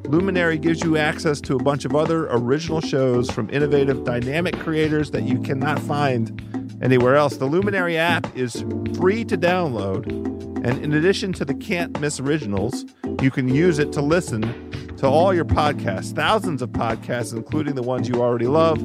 [0.07, 5.11] Luminary gives you access to a bunch of other original shows from innovative, dynamic creators
[5.13, 6.43] that you cannot find
[6.83, 7.39] anywhere else.
[7.39, 8.65] The Luminary app is
[8.99, 10.07] free to download,
[10.65, 12.85] and in addition to the can't miss originals,
[13.23, 14.43] you can use it to listen
[14.99, 18.79] to all your podcasts, thousands of podcasts, including the ones you already love,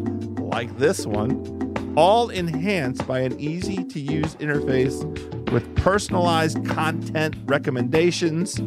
[0.50, 5.04] like this one, all enhanced by an easy to use interface
[5.52, 8.62] with personalized content recommendations.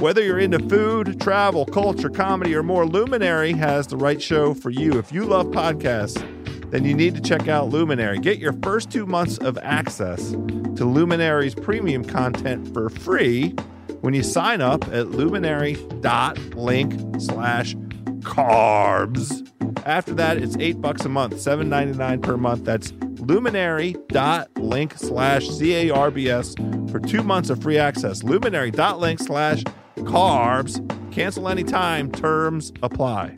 [0.00, 4.70] Whether you're into food, travel, culture, comedy, or more, Luminary has the right show for
[4.70, 4.98] you.
[4.98, 6.22] If you love podcasts,
[6.70, 8.18] then you need to check out Luminary.
[8.18, 13.54] Get your first two months of access to Luminary's premium content for free
[14.00, 17.74] when you sign up at luminary.link slash
[18.28, 19.50] carbs.
[19.86, 22.64] After that, it's eight bucks a month, seven ninety nine per month.
[22.64, 26.54] That's luminary.link slash C-A-R-B-S
[26.90, 28.22] for two months of free access.
[28.22, 29.64] Luminary.link slash
[29.96, 30.84] carbs.
[31.12, 32.12] Cancel anytime.
[32.12, 33.34] Terms apply.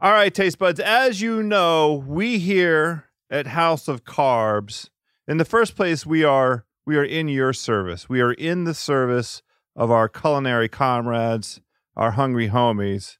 [0.00, 0.80] All right, taste buds.
[0.80, 4.90] As you know, we here at House of Carbs,
[5.28, 8.08] in the first place, we are we are in your service.
[8.08, 9.42] We are in the service
[9.76, 11.60] of our culinary comrades,
[11.96, 13.18] our hungry homies.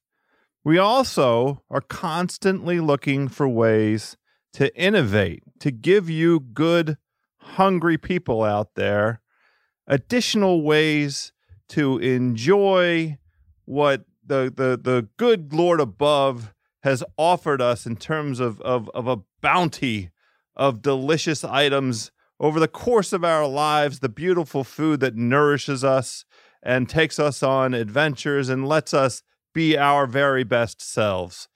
[0.65, 4.17] We also are constantly looking for ways
[4.55, 6.99] to innovate, to give you good,
[7.39, 9.23] hungry people out there
[9.87, 11.33] additional ways
[11.69, 13.19] to enjoy
[13.65, 19.07] what the the the good Lord above has offered us in terms of of, of
[19.07, 20.11] a bounty
[20.55, 26.25] of delicious items over the course of our lives, the beautiful food that nourishes us
[26.63, 31.49] and takes us on adventures and lets us be our very best selves.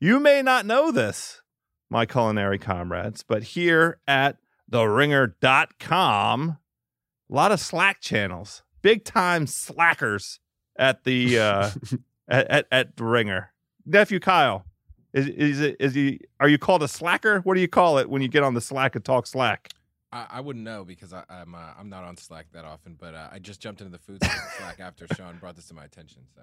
[0.00, 1.42] You may not know this,
[1.90, 4.36] my culinary comrades, but here at
[4.70, 10.40] theringer.com, a lot of Slack channels, big time slackers
[10.78, 11.70] at the uh,
[12.28, 13.52] at, at, at the Ringer.
[13.86, 14.66] Nephew Kyle,
[15.12, 16.20] is is it is he?
[16.40, 17.40] Are you called a slacker?
[17.40, 19.70] What do you call it when you get on the Slack and talk Slack?
[20.12, 23.14] I, I wouldn't know because I, I'm uh, I'm not on Slack that often, but
[23.14, 26.22] uh, I just jumped into the food Slack after Sean brought this to my attention.
[26.34, 26.42] So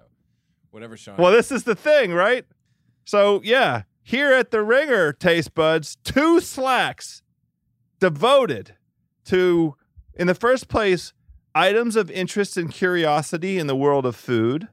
[0.70, 1.16] whatever Sean.
[1.16, 2.44] Well, this is the thing, right?
[3.04, 7.22] So yeah, here at the Ringer Taste Buds, two Slacks
[7.98, 8.76] devoted
[9.24, 9.74] to,
[10.14, 11.12] in the first place,
[11.54, 14.68] items of interest and curiosity in the world of food.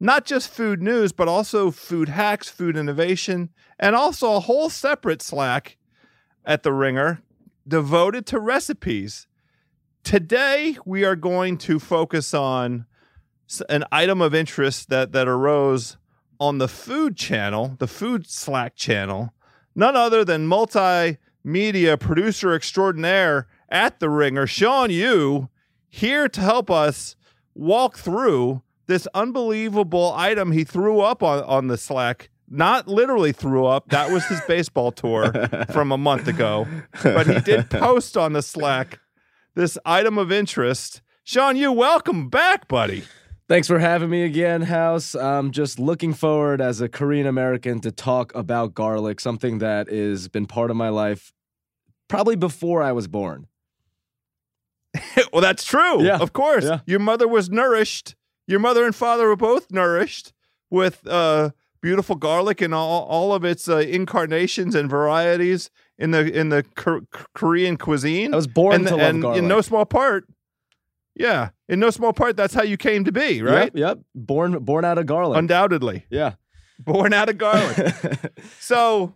[0.00, 5.22] Not just food news, but also food hacks, food innovation, and also a whole separate
[5.22, 5.76] Slack
[6.44, 7.22] at the Ringer
[7.66, 9.26] devoted to recipes.
[10.04, 12.86] Today, we are going to focus on
[13.68, 15.96] an item of interest that, that arose
[16.40, 19.32] on the food channel, the food Slack channel,
[19.74, 25.48] none other than multimedia producer extraordinaire at the Ringer, Sean Yu,
[25.88, 27.16] here to help us
[27.54, 32.28] walk through this unbelievable item he threw up on, on the Slack.
[32.52, 33.88] Not literally threw up.
[33.88, 35.32] That was his baseball tour
[35.72, 36.66] from a month ago.
[37.02, 39.00] But he did post on the Slack
[39.54, 41.00] this item of interest.
[41.24, 43.04] Sean, you welcome back, buddy.
[43.48, 45.14] Thanks for having me again, House.
[45.14, 50.28] I'm just looking forward as a Korean American to talk about garlic, something that has
[50.28, 51.32] been part of my life
[52.08, 53.46] probably before I was born.
[55.32, 56.02] well, that's true.
[56.02, 56.18] Yeah.
[56.18, 56.64] Of course.
[56.64, 56.80] Yeah.
[56.86, 58.14] Your mother was nourished.
[58.46, 60.34] Your mother and father were both nourished
[60.70, 61.50] with uh,
[61.82, 66.62] beautiful garlic and all, all of its uh, incarnations and varieties in the in the
[66.76, 67.02] Kor-
[67.34, 68.32] Korean cuisine.
[68.32, 69.38] I was born and to love and garlic.
[69.42, 70.26] in no small part,
[71.14, 73.70] yeah, in no small part, that's how you came to be, right?
[73.74, 73.98] Yep, yep.
[74.14, 75.38] Born born out of garlic.
[75.38, 76.34] Undoubtedly, yeah.
[76.78, 77.94] born out of garlic.
[78.58, 79.14] So,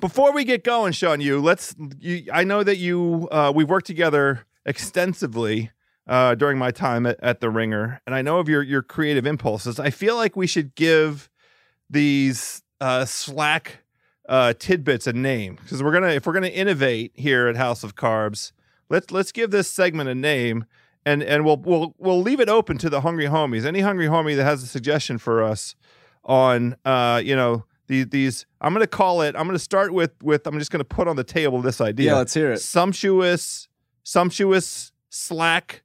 [0.00, 1.74] before we get going, Sean, you let's.
[1.98, 3.28] You, I know that you.
[3.30, 5.70] Uh, we've worked together extensively
[6.06, 9.26] uh, during my time at, at the Ringer, and I know of your your creative
[9.26, 9.78] impulses.
[9.78, 11.28] I feel like we should give
[11.94, 13.78] these uh, Slack
[14.28, 17.94] uh, tidbits a name because we're gonna if we're gonna innovate here at House of
[17.96, 18.52] Carbs,
[18.90, 20.66] let's let's give this segment a name.
[21.06, 23.66] And, and we'll we'll we'll leave it open to the hungry homies.
[23.66, 25.74] Any hungry homie that has a suggestion for us
[26.24, 30.46] on uh you know these these I'm gonna call it I'm gonna start with with
[30.46, 32.12] I'm just gonna put on the table this idea.
[32.12, 32.60] Yeah, let's hear it.
[32.60, 33.68] Sumptuous
[34.02, 35.82] sumptuous slack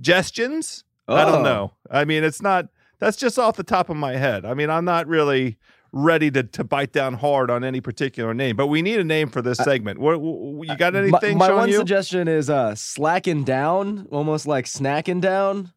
[0.00, 0.82] gestions.
[1.06, 1.30] I Oh.
[1.32, 1.72] don't know.
[1.88, 2.66] I mean it's not
[2.98, 4.44] that's just off the top of my head.
[4.44, 5.56] I mean I'm not really
[5.92, 9.28] ready to to bite down hard on any particular name, but we need a name
[9.30, 9.98] for this segment.
[9.98, 11.38] What, you got My- anything?
[11.38, 11.76] my Sean, one you?
[11.76, 15.72] suggestion is uh slacking down, almost like snacking down.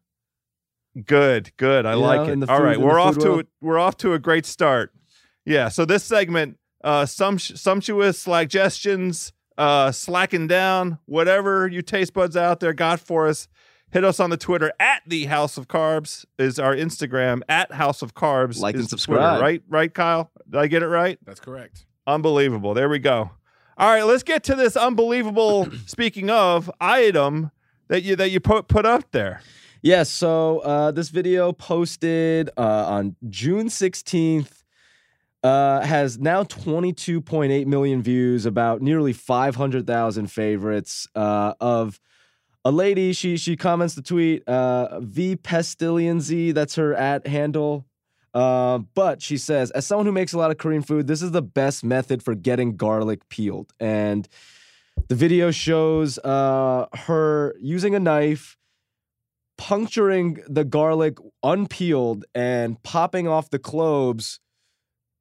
[1.06, 1.86] Good, good.
[1.86, 2.40] I You like know, it.
[2.40, 3.46] the All food- right, we're off food to it.
[3.60, 4.92] We're off to a great start.
[5.44, 5.68] Yeah.
[5.68, 12.60] So this segment, uh, sumpt- sumptuous suggestions, uh, slacking down, whatever you taste buds out
[12.60, 13.46] there got for us.
[13.92, 18.02] Hit us on the Twitter at the House of Carbs is our Instagram at House
[18.02, 18.60] of Carbs.
[18.60, 19.38] Like and subscribe.
[19.38, 20.30] Twitter, right, right, Kyle.
[20.48, 21.18] Did I get it right?
[21.24, 21.86] That's correct.
[22.06, 22.72] Unbelievable.
[22.72, 23.32] There we go.
[23.76, 25.68] All right, let's get to this unbelievable.
[25.86, 27.50] speaking of item
[27.88, 29.42] that you that you put put up there.
[29.82, 34.62] Yes, so uh, this video posted uh, on June 16th
[35.42, 41.98] uh, has now 22.8 million views, about nearly 500,000 favorites uh, of
[42.64, 43.12] a lady.
[43.12, 47.86] She she comments the tweet, uh, V Pestillion Z, that's her at handle.
[48.32, 51.32] Uh, but she says, as someone who makes a lot of Korean food, this is
[51.32, 53.72] the best method for getting garlic peeled.
[53.80, 54.28] And
[55.08, 58.56] the video shows uh, her using a knife,
[59.58, 64.38] puncturing the garlic unpeeled and popping off the cloves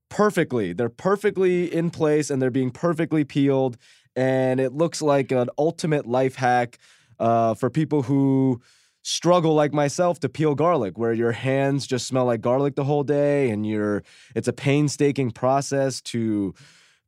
[0.09, 0.73] perfectly.
[0.73, 3.77] They're perfectly in place and they're being perfectly peeled.
[4.15, 6.77] And it looks like an ultimate life hack
[7.19, 8.61] uh, for people who
[9.03, 13.03] struggle like myself to peel garlic where your hands just smell like garlic the whole
[13.03, 14.03] day and you're
[14.35, 16.53] it's a painstaking process to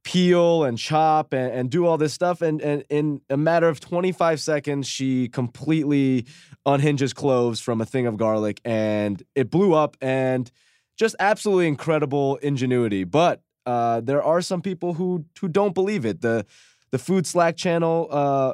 [0.03, 2.41] peel and chop and, and do all this stuff.
[2.41, 6.25] And, and in a matter of 25 seconds she completely
[6.65, 10.49] unhinges cloves from a thing of garlic and it blew up and
[10.97, 13.03] just absolutely incredible ingenuity.
[13.03, 16.21] But uh, there are some people who who don't believe it.
[16.21, 16.45] The
[16.91, 18.53] the food slack channel uh,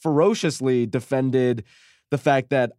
[0.00, 1.64] ferociously defended
[2.10, 2.72] the fact that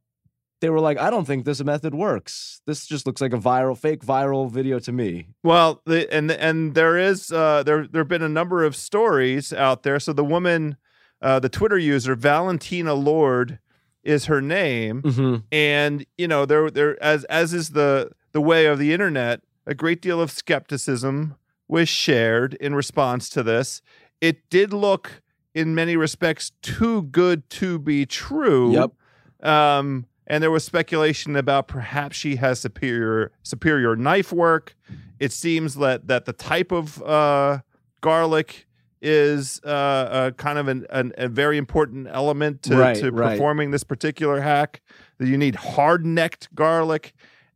[0.59, 2.61] they were like, I don't think this method works.
[2.65, 5.28] This just looks like a viral, fake viral video to me.
[5.43, 9.53] Well, the, and and there is uh, there there have been a number of stories
[9.53, 9.99] out there.
[9.99, 10.78] So the woman
[11.22, 13.59] uh, the Twitter user Valentina Lord
[14.03, 15.43] is her name, Mhm.
[15.51, 19.76] and you know there there as as is the the way of the internet, a
[19.76, 21.36] great deal of skepticism
[21.68, 23.82] was shared in response to this.
[24.22, 25.22] It did look
[25.58, 28.74] in many respects too good to be true.
[28.74, 29.49] Yep.
[29.49, 34.76] Um, and there was speculation about perhaps she has superior superior knife work.
[35.20, 37.62] It seems that that the type of uh,
[38.01, 38.68] garlic
[39.01, 43.32] is uh, uh, kind of an, an, a very important element to, Right, to right.
[43.32, 44.82] performing this particular hack.
[45.18, 47.14] That you need hard necked garlic,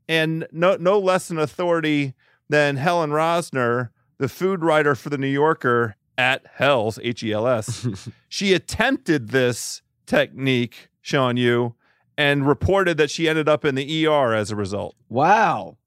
[0.09, 2.15] and no no less an authority
[2.49, 7.47] than Helen Rosner, the food writer for the New Yorker at Hell's H E L
[7.47, 7.87] S.
[8.29, 11.73] she attempted this technique, Sean you,
[12.17, 14.95] and reported that she ended up in the ER as a result.
[15.09, 15.77] Wow.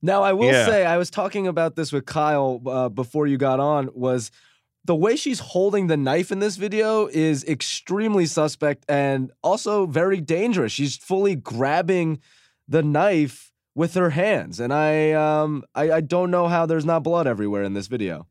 [0.00, 0.66] Now I will Yeah.
[0.66, 4.30] say I was talking about this with Kyle uh, before you got on was
[4.84, 10.20] the way she's holding the knife in this video is extremely suspect and also very
[10.20, 10.70] dangerous.
[10.72, 12.20] She's fully grabbing
[12.68, 17.02] the knife with her hands, and I um I, I don't know how there's not
[17.02, 18.26] blood everywhere in this video.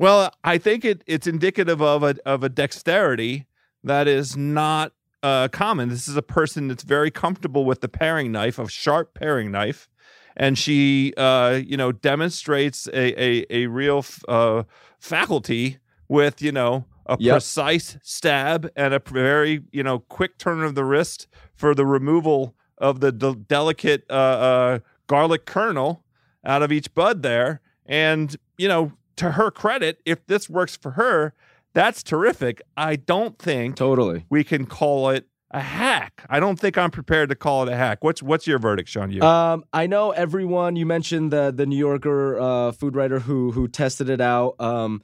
[0.00, 3.46] Well, I think it it's indicative of a of a dexterity
[3.84, 4.92] that is not
[5.22, 5.90] uh, common.
[5.90, 9.90] This is a person that's very comfortable with the paring knife, a sharp paring knife,
[10.38, 14.62] and she uh, you know demonstrates a a, a real f- uh,
[14.98, 15.76] faculty
[16.08, 17.32] with you know a Yep.
[17.32, 22.54] precise stab and a very you know quick turn of the wrist for the removal
[22.78, 24.78] of the de- delicate uh, uh,
[25.08, 26.06] garlic kernel
[26.42, 27.60] out of each bud there.
[27.86, 31.34] And, you know, to her credit, if this works for her,
[31.74, 32.62] that's terrific.
[32.76, 34.24] I don't think Totally.
[34.30, 36.24] we can call it a hack.
[36.30, 38.02] I don't think I'm prepared to call it a hack.
[38.02, 39.10] What's what's your verdict, Sean?
[39.10, 39.20] You?
[39.22, 40.76] Um, I know everyone.
[40.76, 44.54] You mentioned the the New Yorker uh, food writer who who tested it out.
[44.58, 45.02] Um,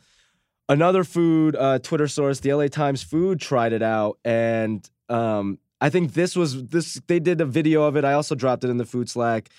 [0.69, 5.91] another food uh, Twitter source, the LA Times Food, tried it out, and um, I
[5.91, 7.03] think this was this.
[7.07, 8.05] They did a video of it.
[8.05, 9.51] I also dropped it in the food Slack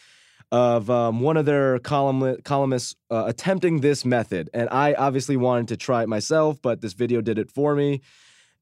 [0.51, 5.67] of um, one of their column columnists uh, attempting this method, and I obviously wanted
[5.69, 8.01] to try it myself, but this video did it for me.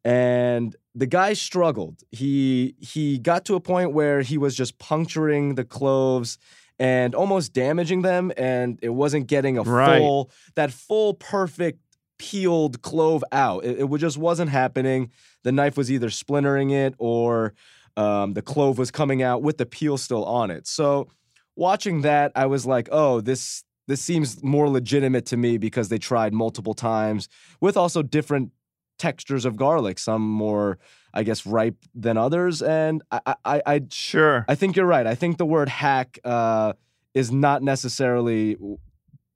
[0.03, 2.03] And the guy struggled.
[2.11, 6.37] He he got to a point where he was just puncturing the cloves
[6.77, 9.99] and almost damaging them, and it wasn't getting a Right.
[9.99, 11.79] full that full perfect
[12.17, 13.65] peeled clove out.
[13.65, 15.11] It, it just wasn't happening.
[15.43, 17.53] The knife was either splintering it or
[17.97, 20.67] um, the clove was coming out with the peel still on it.
[20.67, 21.09] So
[21.55, 25.99] watching that, I was like, oh, this this seems more legitimate to me because they
[25.99, 27.29] tried multiple times
[27.61, 28.51] with also different
[28.97, 30.79] textures of garlic, some more,
[31.13, 32.61] I guess, ripe than others.
[32.61, 34.45] And I, I, I, I sure.
[34.47, 35.05] I think you're right.
[35.05, 36.73] I think the word hack uh,
[37.13, 38.57] is not necessarily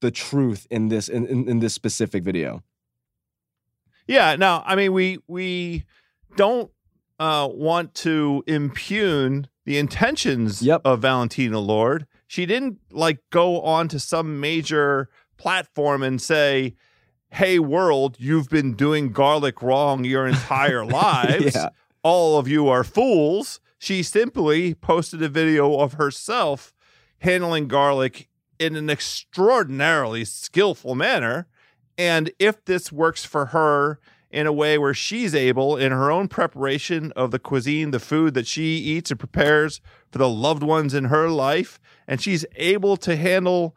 [0.01, 2.63] the truth in this in, in, in this specific video.
[4.07, 5.85] Yeah, no, I mean we we
[6.35, 6.71] don't
[7.19, 10.81] uh, want to impugn the intentions Yep.
[10.83, 12.07] of Valentina Lord.
[12.25, 16.73] She didn't like go on to some major platform and say,
[17.29, 21.53] "Hey world, you've been doing garlic wrong your entire lives.
[21.53, 21.69] Yeah.
[22.01, 26.73] All of you are fools." She simply posted a video of herself
[27.19, 31.45] handling garlic in an extraordinarily skillful manner.
[31.95, 33.99] And if this works for her
[34.31, 38.33] in a way where she's able, in her own preparation of the cuisine, the food
[38.35, 42.95] that she eats and prepares for the loved ones in her life, and she's able
[42.97, 43.75] to handle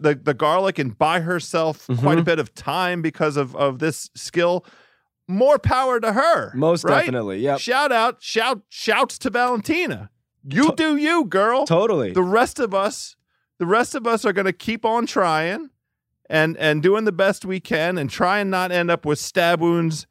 [0.00, 2.24] the, the garlic and buy herself quite a Mhm.
[2.24, 4.64] bit of time because of, of this skill,
[5.28, 6.52] more power to her.
[6.54, 7.00] Most right?
[7.00, 7.38] definitely.
[7.40, 7.58] Yep.
[7.60, 10.10] Shout out, shout, shouts to Valentina.
[10.46, 12.12] You do you, girl Totally.
[12.12, 13.16] the rest of us
[13.58, 15.70] the rest of us are going to keep on trying
[16.30, 19.60] and and doing the best we can and try and not end up with stab
[19.60, 20.06] wounds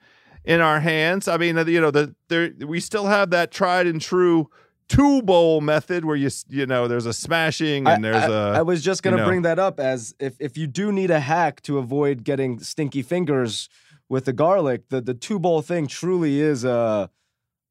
[0.46, 3.88] in our hands i mean uh, you know the there we still have that tried
[3.88, 4.50] and true
[4.90, 8.60] two bowl method where you you know there's a smashing and I- there's I, a
[8.60, 9.28] I was just gonna you know.
[9.28, 13.02] bring that up as if if you do need a hack to avoid getting stinky
[13.02, 13.70] fingers
[14.10, 17.10] with the garlic, the the two bowl thing truly is a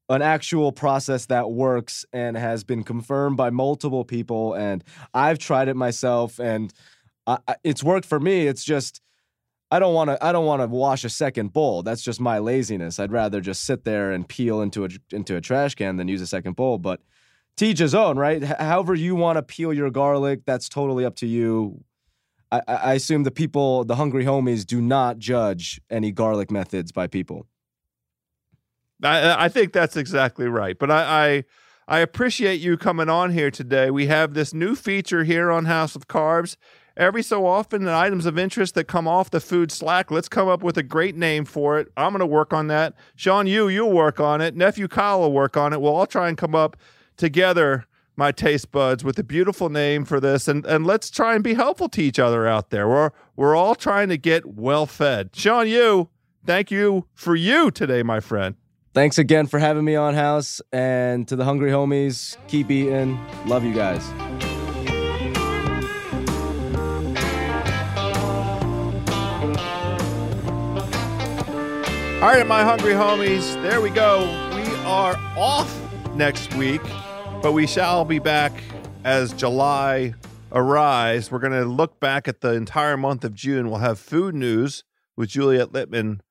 [0.09, 4.53] an actual process that works and has been confirmed by multiple people.
[4.53, 4.83] And
[5.13, 6.73] I've tried it myself, and
[7.27, 8.47] I, I- it's worked for me.
[8.47, 9.01] It's just
[9.71, 11.81] I don't want to I don't want to wash a second bowl.
[11.83, 12.99] That's just my laziness.
[12.99, 16.21] I'd rather just sit there and peel into a into a trash can than use
[16.21, 16.77] a second bowl.
[16.77, 17.01] But
[17.57, 18.43] teach each his own, right?
[18.43, 21.83] H- however you want to peel your garlic, that's totally up to you.
[22.51, 26.91] I, I I assume the people, the hungry homies, do not judge any garlic methods
[26.91, 27.47] by people.
[29.01, 30.77] I, I think that's exactly right.
[30.77, 31.03] But I,
[31.87, 33.89] I I appreciate you coming on here today.
[33.91, 36.55] We have this new feature here on House of Carbs,
[36.97, 40.11] every so often the items of interest that come off the food slack.
[40.11, 41.89] Let's come up with a great name for it.
[41.97, 42.93] I'm going to work on that.
[43.15, 44.55] Sean, you you'll work on it.
[44.55, 45.81] Nephew Kyle will work on it.
[45.81, 46.77] We'll all try and come up
[47.17, 47.85] together,
[48.15, 51.53] my taste buds, with a beautiful name for this, and and let's try and be
[51.53, 52.87] helpful to each other out there.
[52.87, 55.31] We're we're all trying to get well fed.
[55.33, 56.09] Sean, you
[56.45, 58.55] thank you for you today, my friend.
[58.93, 60.61] Thanks again for having me on House.
[60.71, 63.19] And to the hungry homies, keep eating.
[63.47, 64.07] Love you guys.
[72.23, 74.21] All right, my hungry homies, there we go.
[74.55, 75.77] We are off
[76.15, 76.79] next week,
[77.41, 78.53] but we shall be back
[79.03, 80.13] as July
[80.53, 81.29] arrives.
[81.29, 83.69] We're going to look back at the entire month of June.
[83.69, 84.85] We'll have food news
[85.17, 86.21] with Juliet Litman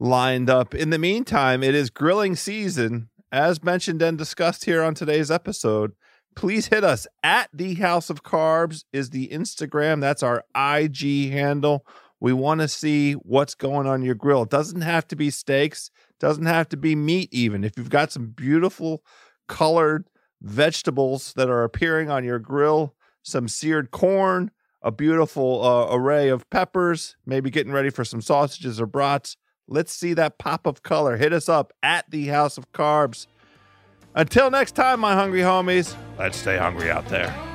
[0.00, 0.74] lined up.
[0.74, 5.92] In the meantime, it is grilling season, as mentioned and discussed here on today's episode.
[6.34, 10.00] Please hit us at the House of Carbs is the Instagram.
[10.00, 11.86] That's our IG handle.
[12.20, 14.42] We want to see what's going on your grill.
[14.42, 17.64] It doesn't have to be steaks, doesn't have to be meat even.
[17.64, 19.02] If you've got some beautiful
[19.46, 20.08] colored
[20.42, 24.50] vegetables that are appearing on your grill, some seared corn,
[24.82, 29.36] a beautiful uh, array of peppers, maybe getting ready for some sausages or brats.
[29.66, 31.16] Let's see that pop of color.
[31.16, 33.26] Hit us up at the House of Carbs.
[34.14, 37.47] Until next time, my hungry homies, let's stay hungry out there.